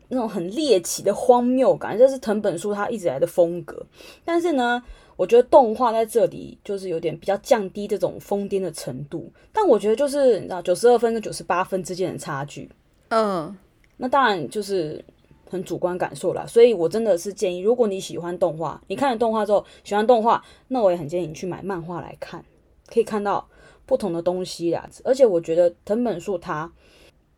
[0.08, 3.86] 那种很猎奇的荒谬感，这是藤本树他一直来的风格。
[4.24, 4.82] 但是呢，
[5.16, 9.32] 我觉得动画在这里就是有点比较降低这种疯癫的程度。
[9.52, 12.70] 但我觉得就是你知道，九十二分跟九十八分之间的差距，
[13.08, 13.56] 嗯，
[13.96, 15.04] 那当然就是。
[15.50, 22.44] 很主观感受啦，所以我真的是建议，如果你喜欢动画，你看了动画之后喜欢动画，那我也很建议你去买漫画来看，
[22.86, 23.48] 可以看到
[23.86, 24.86] 不同的东西啦。
[25.04, 26.70] 而且我觉得藤本树他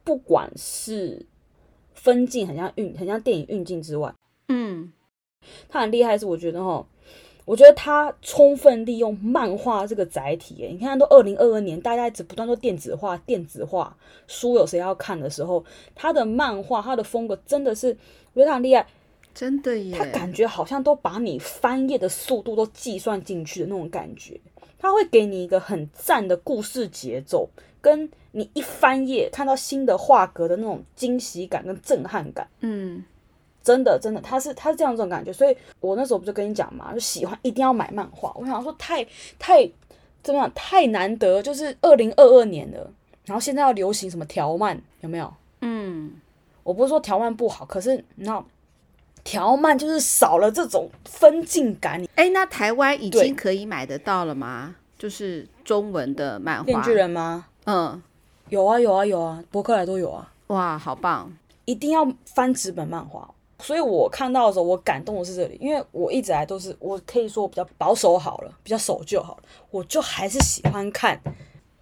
[0.02, 1.24] 不管是
[2.02, 4.14] 分镜很像运，很像电影运镜之外，
[4.48, 4.90] 嗯，
[5.68, 6.86] 他很厉害，是我觉得哈。
[7.46, 13.96] 我觉得他充分利用漫画这个载体，诶，你看都二零二二年，大家一直不断说电子化、电子化，
[14.28, 15.64] 书有谁要看的时候，
[15.96, 17.88] 他的漫画、他的风格真的是，
[18.34, 18.86] 我觉得他很厉害，
[19.34, 19.98] 真的耶。
[19.98, 24.40] 他感觉好像都把你翻页的速度都计算进去的那种感觉，
[24.78, 27.48] 他会给你一个很赞的故事节奏，
[27.80, 33.04] 跟你一翻页看到新的画格的那种惊喜感跟震撼感，嗯。
[33.62, 38.32] 真的，真的，他是他是这样这种感觉，所以我那时候不就跟你讲嘛，就喜欢一定要买漫画。
[38.34, 39.06] 我想说太
[39.38, 39.70] 太
[40.22, 42.90] 怎么样，太难得，就是二零二二年了，
[43.26, 45.30] 然后现在要流行什么条漫，有没有？
[45.60, 46.10] 嗯，
[46.62, 48.42] 我不是说条漫不好，可是你知道
[49.24, 52.02] 条漫就是少了这种分镜感。
[52.14, 54.74] 哎，那台湾已经可以买得到了吗？
[54.98, 56.64] 就是中文的漫画。
[56.64, 57.46] 链锯人吗？
[57.64, 58.02] 嗯，
[58.48, 60.32] 有啊有啊有啊，博客来都有啊。
[60.48, 61.32] 哇，好棒！
[61.64, 63.32] 一定要翻纸本漫画。
[63.60, 71.20] 所以我看到的时候，我感动的是这里，因为我一直来都是，我可以说我比较保守好了，比较守旧好了，我就还是喜欢看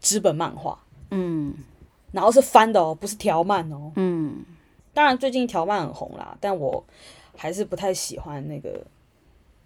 [0.00, 0.76] 纸本漫画，
[1.12, 1.54] 嗯，
[2.10, 4.44] 然后是翻的哦，不是条漫哦，嗯，
[4.92, 6.82] 当然最近条漫很红啦，但我
[7.36, 8.84] 还是不太喜欢那个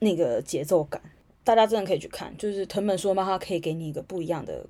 [0.00, 1.00] 那个节奏感。
[1.42, 4.64] 大家真的可以去看，就是藤本树的漫画可以给你一个不一样的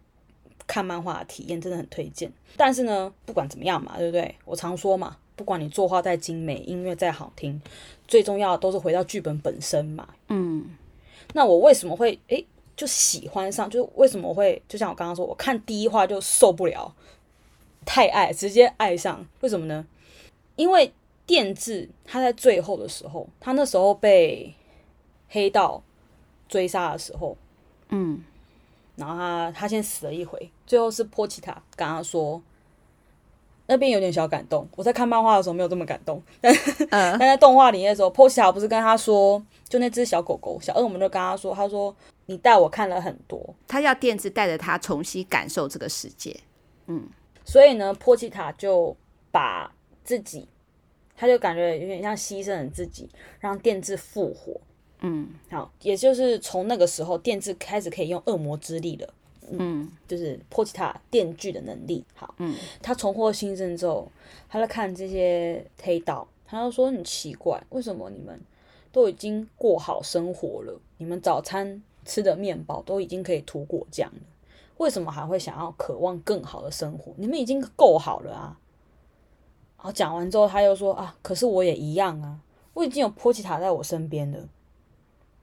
[0.66, 2.32] 看漫画的体验，真的很推荐。
[2.56, 4.34] 但是呢，不管怎么样嘛，对不对？
[4.44, 5.16] 我常说嘛。
[5.34, 7.60] 不管你作画再精美，音乐再好听，
[8.06, 10.06] 最重要的都是回到剧本本身嘛。
[10.28, 10.76] 嗯，
[11.32, 12.46] 那我为什么会诶
[12.76, 13.68] 就喜欢上？
[13.68, 16.94] 就是为什么会就像我刚刚说，我看第一话就受不了，
[17.86, 19.26] 太爱，直接爱上。
[19.40, 19.84] 为什么呢？
[20.54, 20.92] 因为
[21.26, 24.54] 电治他在最后的时候，他那时候被
[25.30, 25.82] 黑道
[26.46, 27.36] 追杀的时候，
[27.88, 28.22] 嗯，
[28.96, 32.42] 然后他他先死了一回，最后是波奇塔跟他说。
[33.68, 36.88] 那边有点小感动，我在看漫画的时候没有这么感动， 但、uh.
[36.90, 41.94] 但在动画里面的时候，波奇塔不是跟他说，就那只小狗狗小恶魔就跟他说，他说
[42.26, 46.38] 你带我看了很多，他要电治带着他重新感受这个世界，
[46.86, 47.08] 嗯，
[47.44, 48.94] 所以呢，波奇塔就
[49.30, 49.72] 把
[50.04, 50.46] 自己，
[51.16, 54.60] 他就感觉有点像牺牲了自己，让电治复活，
[55.02, 59.14] 嗯，好，也就是从那个时候，电治开始可以用恶魔之力了。
[59.50, 62.34] 嗯，就是波奇塔电锯的能力好。
[62.38, 64.10] 嗯，他重获新生之后，
[64.48, 68.40] 他在看这些黑道，他就说很奇怪，为什么你们
[68.92, 74.20] 都已经过好生活了，你们早餐吃的面包都已经可以涂果酱了，
[74.78, 77.12] 为什么还会想要渴望更好的生活？
[77.16, 78.56] 你们已经够好了啊！
[79.76, 82.38] 然后讲完之后，他又说啊，可是我也一样啊，
[82.72, 84.48] 我已经有波奇塔在我身边了，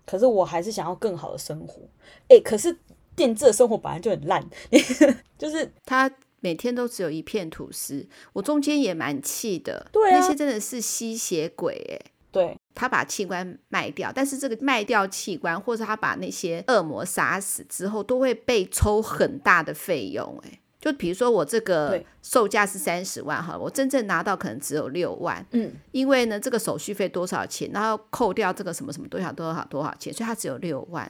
[0.10, 1.84] 可是我还是想要更好的生活。
[2.30, 2.76] 诶，可是
[3.16, 4.43] 电制的生活本来就很烂，
[5.38, 9.86] 就是他每天都只有一片吐司，我中间也蛮气的。
[9.91, 12.01] 对啊，那些真的是吸血鬼诶。
[12.32, 20.60] 对，他把器官卖掉，但是这个卖掉器官，或者他把那些恶魔杀死之后，都会被抽很大的费用诶。
[20.80, 31.06] 就比如说我这个售价是三十万哈，我真正拿到可能只有六万，嗯，因为呢这个手续费多少钱，然后扣掉这个什么什么多少多少多少钱，所以它只有六万，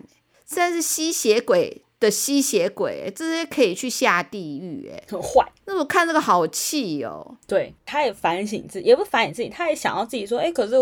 [0.48, 5.48] 实在是吸血鬼的吸血鬼，这些可以去下地狱哎，很坏。
[5.66, 10.74] 那我看这个好气哦，对，他也反省自己，也不反省自己，他也想要自己说，哎，可是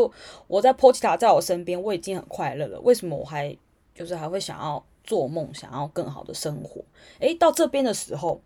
[0.47, 3.53] 我在波奇塔在我身边，我已经很快乐了，为什么我还
[3.93, 6.81] 就是还会想要做梦，想要更好的生活？
[7.19, 8.41] 哎，到这边的时候。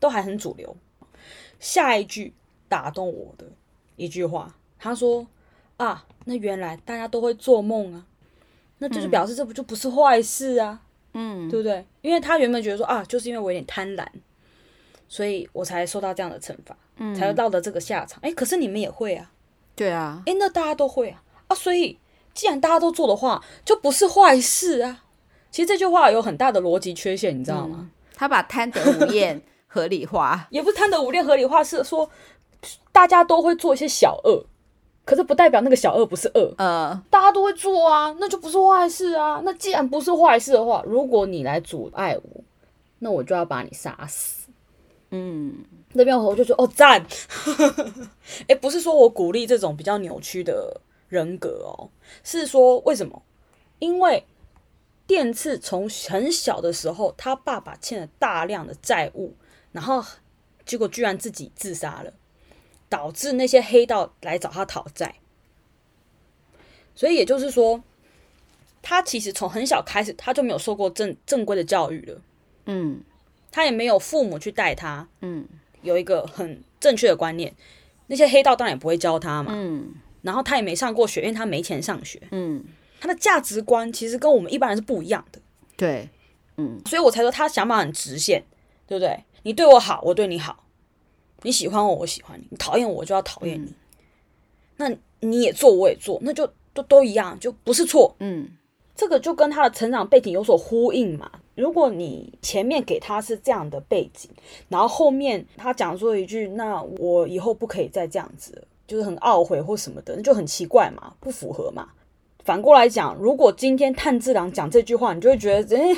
[0.00, 0.76] 都还很主流。
[1.60, 2.32] 下一句
[2.68, 3.44] 打动我的
[3.96, 5.26] 一句话，他说
[5.76, 8.06] ：“啊，那原来大家都会做梦啊，
[8.78, 10.80] 那就是表示这不就不是坏事啊，
[11.14, 11.84] 嗯，对不对？
[12.00, 14.06] 因为他原本觉得说啊，就是因为我有点贪婪，
[15.08, 18.20] 所以我才受到这样的惩罚，嗯，才会落得这个下场。
[18.22, 19.32] 哎，可是你们也会啊，
[19.74, 21.98] 对啊，哎，那大家都会啊，啊，所以
[22.34, 25.02] 既然大家都做的话，就不是坏事啊。
[25.50, 27.78] 其实这句话有很大的逻辑缺陷，你知道吗？
[27.80, 29.42] 嗯，他把贪得无厌。
[29.68, 32.10] ”合理化也不是贪得无厌，合理化是说
[32.90, 34.44] 大家都会做一些小恶，
[35.04, 36.52] 可是不代表那个小恶不是恶。
[36.58, 39.40] 呃，大家都会做啊，那就不是坏事啊。
[39.44, 42.42] 那既然不是坏事的话，如果你来阻碍我，
[42.98, 44.48] 那我就要把你杀死。
[45.10, 45.54] 嗯，
[45.92, 47.06] 那边我就说哦赞，
[48.48, 51.90] 哎，不是说我鼓励这种比较扭曲的人格哦，
[52.24, 53.22] 是说为什么？
[53.78, 54.24] 因为。
[55.06, 59.34] 电次从很小的时候，他爸爸欠了大量的债务，
[59.78, 60.04] 然后
[60.66, 62.12] 结果居然自己自杀了，
[62.88, 65.14] 导致那些黑道来找他讨债。
[66.96, 67.80] 所以也就是说，
[68.82, 72.20] 他其实从很小开始，他就没有受过正正规的教育了。
[72.66, 73.00] 嗯，
[73.52, 75.06] 他也没有父母去带他。
[75.20, 75.46] 嗯，
[75.82, 77.54] 有一个很正确的观念，
[78.08, 79.52] 那些黑道当然也不会教他嘛。
[79.54, 82.20] 嗯，然后他也没上过学，因为他没钱上学。
[82.32, 82.64] 嗯。
[83.00, 85.40] 他的价值观其实跟我们一般人是不一样的，
[85.76, 86.08] 对，
[86.56, 88.44] 嗯，所以我才说他想法很直线，
[88.88, 89.22] 对不对？
[89.48, 90.52] 你对我好，我对你好；
[91.40, 93.64] 你喜欢我，我喜欢你；你讨厌我，我就要讨厌你。
[93.64, 93.74] 嗯、
[94.76, 98.14] 那你也做，我也做，那就都都一样，就不是错。
[98.20, 98.46] 嗯，
[98.94, 101.30] 这个就跟他的成长背景有所呼应嘛。
[101.54, 104.30] 如果你前面给他是这样的背景，
[104.68, 111.88] 然后后面他讲说一句“那我以后不可以再这样子”，就是很懊悔或什么的，那就很奇怪嘛，不符合嘛。
[112.44, 115.96] 反过来讲，如果今天炭治郎讲这句话，你就会觉得，诶，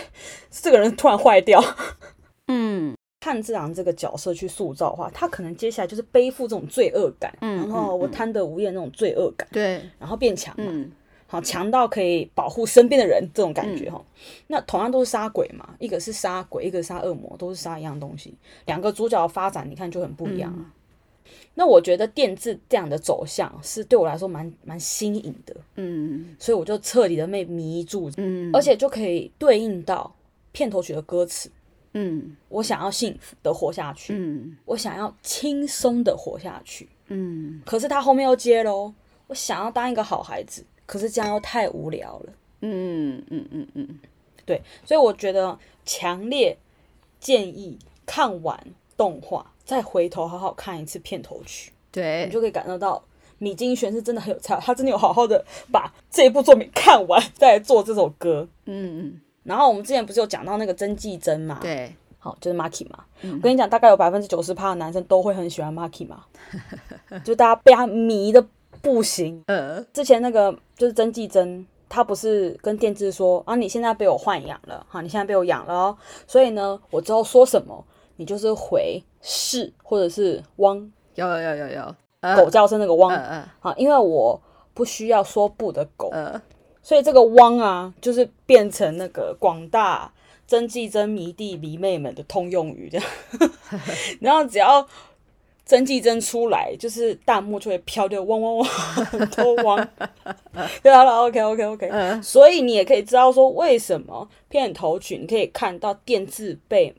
[0.53, 1.61] 这个人突然坏掉。
[2.53, 10.91] 嗯，炭治郎这个角色去塑造的话，他可能接下来就是背负这种罪恶感，嗯，然后我贪得无厌那种罪恶感，对，然后变强嘛，嗯，
[11.27, 14.03] 好，强到可以保护身边的人这种感觉哈。
[14.03, 18.35] 嗯，那同样都是杀鬼嘛，一个是杀鬼，一个杀恶魔，都是杀一样东西。
[18.65, 20.51] 两个主角的发展，你看就很不一样。
[20.53, 20.73] 啊
[21.55, 30.13] 那我觉得电治这样的走向是对我来说蛮蛮新颖的，嗯，所以我就彻底的被迷住，嗯，而且就可以对应到
[30.53, 31.51] 片头曲的歌词，
[31.93, 38.93] 嗯，我想要幸福的活下去，嗯，我想要轻松的活下去，嗯，可是他后面又接喽，
[39.27, 43.99] 我想要当一个好孩子，可是这样又太无聊了，嗯嗯嗯嗯嗯，
[44.47, 46.57] 对，所以我觉得强烈
[47.19, 48.67] 建议看完
[48.97, 49.53] 动画。
[49.63, 53.01] 再回头好好看一次片头曲，对，你就可以感受到
[53.39, 58.49] 米津玄是真的很有才，他真的有好好的把这一部作品看完，再做这首歌。
[58.65, 59.21] 嗯嗯。
[59.43, 61.59] 然后我们之前不是有讲到那个曾纪真嘛？
[61.61, 63.05] 对，好，就是 Maki 嘛。
[63.23, 66.25] 嗯、我跟你讲，大概有百分之九十趴的男生都会很喜欢 Maki 嘛，
[67.25, 68.45] 就大家被他迷的
[68.81, 69.43] 不行。
[69.47, 77.85] 呃，之前那个就是曾纪真，他不是跟电治说啊，你现在被我豢养了，哈，你现在被我养了哦，所以呢，我之后说什么，
[78.17, 79.03] 你就是回。
[79.23, 84.41] 是，或者是汪，有有有有有，狗叫声那个汪，嗯好，因为我
[84.73, 86.41] 不需要说不的狗，嗯，
[86.91, 90.13] 所以这个汪啊，就是变成那个广大
[90.45, 93.07] 真纪真迷弟迷妹们的通用语，这样，
[94.21, 94.85] 然后只要
[95.65, 98.65] 真纪真出来，就是弹幕就会飘掉汪汪汪，
[99.05, 99.89] 很多汪，
[100.83, 106.93] 对好了，OK OK OK，嗯，所以你也可以知道说为什么片头曲，你可以看到电字被。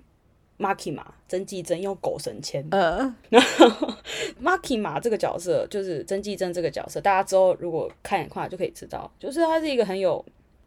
[0.62, 2.64] Makima 曾纪真用狗神签。
[2.70, 3.92] 呃，然后
[4.40, 10.24] Makima 这个角色就是曾纪真这个角色，大家之后如果看的话就可以知道，就是他是一个很有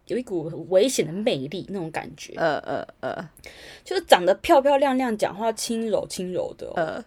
[0.07, 2.32] 有一股很危险的魅力那种感觉。
[2.36, 3.30] 呃呃呃，
[3.84, 7.05] 就是长得漂漂亮亮，讲话轻柔轻柔的、哦，呃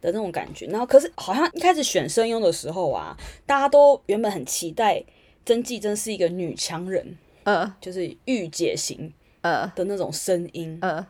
[0.00, 0.66] 的那种感觉。
[0.66, 3.14] 然后可是好像一开始选声优的时候啊，
[3.44, 5.04] 大家都原本很期待
[5.44, 9.12] 曾纪真是一个女强人，呃，就是御姐型。
[9.42, 11.08] 呃的那种声音，呃，好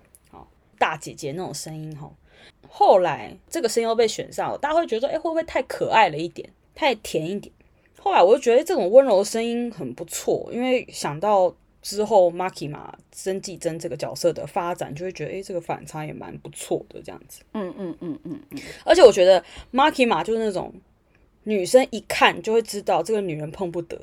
[0.83, 2.13] 大姐姐那种声音吼。
[2.69, 7.55] 后来这个声优被选上了，大家会觉得说，哎，会不会太可爱了一点，太甜一点？
[8.01, 17.43] 后来我就觉得这种温柔的声音很不错，因为想到之后 Makima 曾纪真这个角色的发展，就会觉得，哎，这个反差也蛮不错的这样子。
[17.53, 18.59] 嗯嗯嗯嗯嗯。
[18.85, 20.75] 而且我觉得 Makima 就是那种
[21.45, 23.97] 女生一看就会知道这个女人碰不得，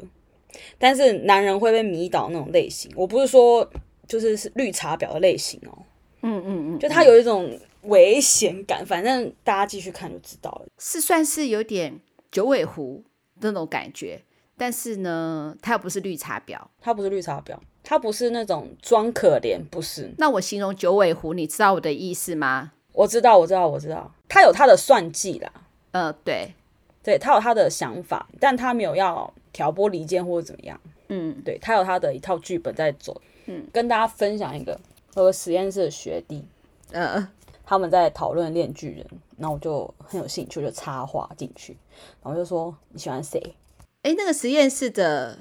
[0.78, 2.90] 但是男人会被迷倒那种类型。
[2.96, 3.70] 我不是说。
[4.10, 5.86] 就是是绿茶婊的类型哦，
[6.22, 10.66] 嗯嗯嗯，就他有一种危险感，反正大家继续看就知道了。
[10.78, 12.00] 是算是有点
[12.32, 13.04] 九尾狐
[13.42, 14.22] 那种感觉，
[14.58, 20.14] 但是呢，他又不是绿茶婊，他不是绿茶婊，他不是那种装可怜，不是。
[20.18, 22.74] 那我形容九尾狐，你知道我的意思吗？
[22.92, 25.52] 我知道，我知道，我知道，他有他的算计啦，
[25.92, 26.54] 呃，对，
[27.02, 33.22] 对他有他的想法，但他没有要挑拨离间或者怎么样，嗯，对他有他的一套剧本在走。
[33.52, 34.80] 嗯，跟大家分享一个
[35.14, 36.46] 和实验室的学弟，
[36.92, 37.28] 嗯，
[37.66, 39.06] 他们在讨论《链锯人》，
[39.38, 41.78] 然后我就很有兴趣，就插话进去，
[42.24, 43.56] 然后就说你喜欢谁？
[44.04, 45.40] 哎，那个实验室的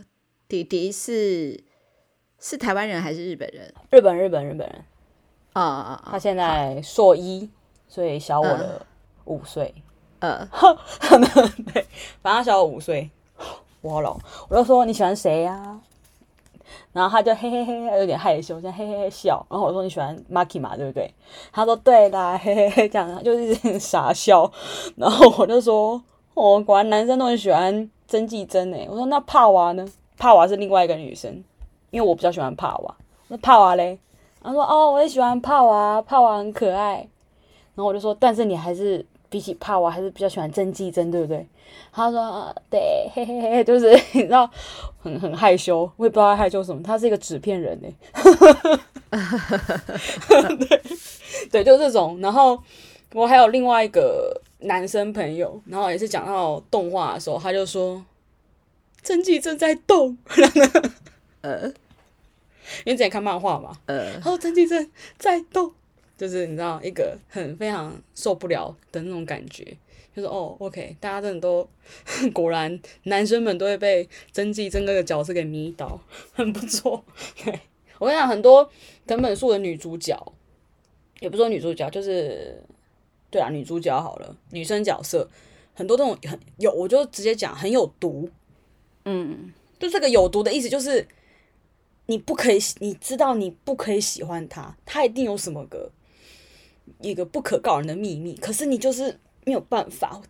[0.49, 1.63] 弟弟是
[2.39, 3.73] 是台湾人还是日本人？
[3.91, 4.85] 日本，日本，日本人。
[5.55, 6.09] 啊啊啊！
[6.13, 7.51] 他现在硕一，
[7.89, 8.87] 所以小我的
[9.25, 9.75] 五岁。
[10.21, 10.49] 呃，
[11.73, 11.87] 对，
[12.21, 13.11] 反正他小我五岁，
[13.81, 14.19] 我好老。
[14.49, 15.81] 我就说你喜欢谁呀、啊？
[16.93, 19.45] 然后他就嘿嘿嘿，有点害羞，这样嘿嘿嘿笑。
[19.51, 21.13] 然后我说你喜欢 m a k i 嘛对不对？
[21.53, 24.51] 他说对啦，嘿嘿嘿，这样就一直傻笑。
[24.97, 26.03] 然后我就说
[26.35, 28.87] 哦，果然男生都很喜欢曾纪真诶。
[28.91, 29.87] 我说那帕娃呢？
[30.17, 31.45] 帕娃是另外一个女生，
[31.91, 32.95] 因为我比较喜欢帕娃。
[33.29, 33.99] 那帕娃嘞？
[34.43, 37.09] 他说哦，我也喜欢帕娃，帕娃很可爱。
[37.75, 39.05] 然后我就说，但是你还是。
[39.31, 41.47] 比起怕我还是比较喜欢曾纪真，对不对？
[41.93, 44.51] 他说、啊：“对，嘿嘿嘿，就是你知道，
[44.99, 46.83] 很很害羞，我也不知道他害羞什么。
[46.83, 47.89] 他是一个纸片人呢，
[50.59, 50.81] 对
[51.51, 52.19] 对，就这种。
[52.21, 52.63] 然后
[53.13, 58.03] 我还有另外一个男生朋友，然后也是讲到动画的时候，他就说
[59.03, 60.17] 曾纪正在动，
[61.43, 61.67] 呃，
[62.85, 65.73] 因为之前看漫画嘛，呃，他说曾纪正在动。”
[66.19, 69.65] 就是你知道一个很非常受不了的那种感觉，
[70.15, 71.67] 就是哦，OK，大家真的都
[72.35, 76.01] 果然男生们都会被曾纪真哥的角色给迷倒，
[76.35, 77.05] 很不错。
[77.45, 77.61] 对，
[78.01, 78.69] 我跟你讲，很多
[79.07, 80.21] 藤本树的女主角，
[81.21, 82.61] 也不说女主角，就是
[83.31, 85.31] 对啊，女主角好了，女生角色
[85.73, 88.29] 很多这种很有，我就直接讲很有毒。
[89.05, 91.07] 嗯，就这个有毒的意思就是
[92.07, 95.93] 你不可以，你知道你不可以喜欢他，他一定有什么个。
[97.01, 100.21] 一个不可告人的秘密，可是你就是没有办法，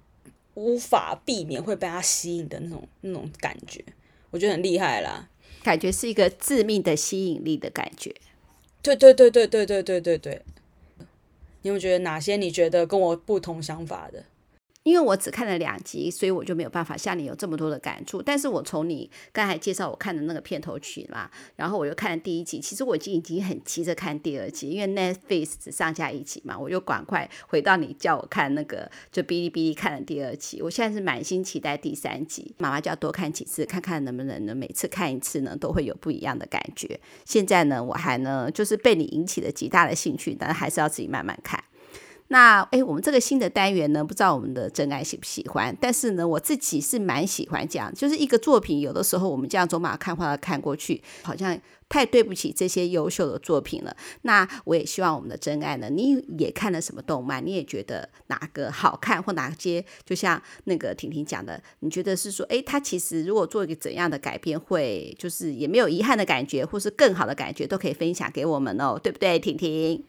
[0.54, 3.84] 无法避免会被他吸引的那种那种感觉，
[4.30, 5.28] 我觉得很厉害啦，
[5.62, 8.14] 感觉是一个致命的吸引力的感觉。
[8.82, 10.42] 对对对对对对对对对，
[11.62, 14.24] 你有有觉得哪些你觉得跟我不同想法的？
[14.88, 18.22] 因为我只看了两集，所以我就没有办法像你有这么多的感触。
[18.22, 30.62] 但是我从你刚才介绍我看的那个片头曲嘛，然后我又看了第一集，其实我已经已经很急着看第二集，因为 Netflix 只上架一集嘛，我就赶快回到你叫我看那个就哔哩哔哩看了第二集。
[30.62, 36.98] 我现在是满心期待第三集，妈妈就要多看几次，看看能不能呢，每次看一次呢都会有不一样的感觉。
[37.26, 41.62] 现在呢，我还呢就是被你引起了极大的兴趣，但还是要自己慢慢看。
[42.28, 45.74] 那诶，我们这个新的单元呢，不知道我们的真爱喜不喜欢？
[45.80, 51.58] 但是呢，我自己是蛮喜欢这样，就是一个作品，有的时候我们这样走马看花的看过去，好像
[51.88, 53.96] 太对不起这些优秀的作品了。
[54.22, 57.44] 那我也希望我们的真爱呢，你也看了什么动漫？
[57.44, 70.04] 你也觉得哪个好看，或哪些就像那个婷婷讲的，你觉得是说，诶，他其实如果做一个怎样的改编，会就是也没有遗憾的感觉，或是更好的感觉，都可以分享给我们哦，对不对，婷婷？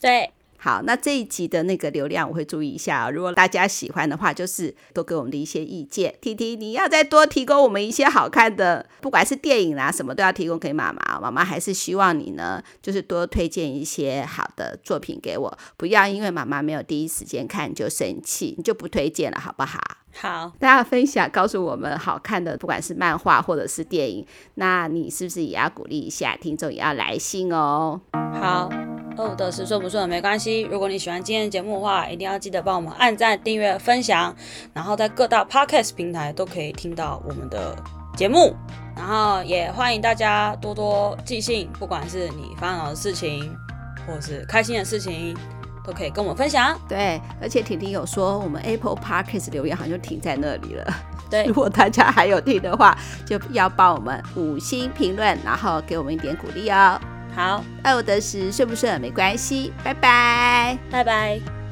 [0.00, 0.30] 对。
[0.64, 3.10] 好，那这一集的那个流量我会注意一下哦。
[3.10, 6.14] 如果大家喜欢的话，就是多给我们的一些意见。
[6.22, 11.20] 婷婷，你要再多提供我们一些好看的，不管是电影啦什么，都要提供给妈妈。
[11.20, 19.78] 妈妈还是希望你呢，就是多推荐一些好的作品给我，不要因为妈妈没有第一时间看就生气，你就不推荐了，好不好？
[20.14, 28.00] 好，大家分享告诉我们好看的，不管是漫画或者是电影，那你是不是也要鼓励一下听众，也要来信哦？
[28.40, 28.70] 好。
[29.16, 30.62] 哦，得时顺不顺没关系。
[30.62, 34.34] 如果你喜欢今天的节目的话，一定要记得帮我们按赞、订阅、分享，
[34.72, 37.76] 然后在各大 Podcast 平台都可以听到我们的
[38.16, 38.54] 节目。
[38.96, 43.56] 然后也欢迎大家多多寄信，不管是你烦恼的事情，
[44.06, 45.36] 或是开心的事情，
[45.84, 46.78] 都可以跟我们分享。
[46.88, 50.94] 对，而且婷婷有说，我们 Apple Podcast 留言好像就停在那里了。
[51.28, 52.96] 对， 如果大家还有听的话，
[53.26, 57.00] 就要帮我们五星评论，然后给我们一点鼓励哦。
[57.34, 61.63] 好，爱我得时顺不顺没关系，拜拜，拜拜。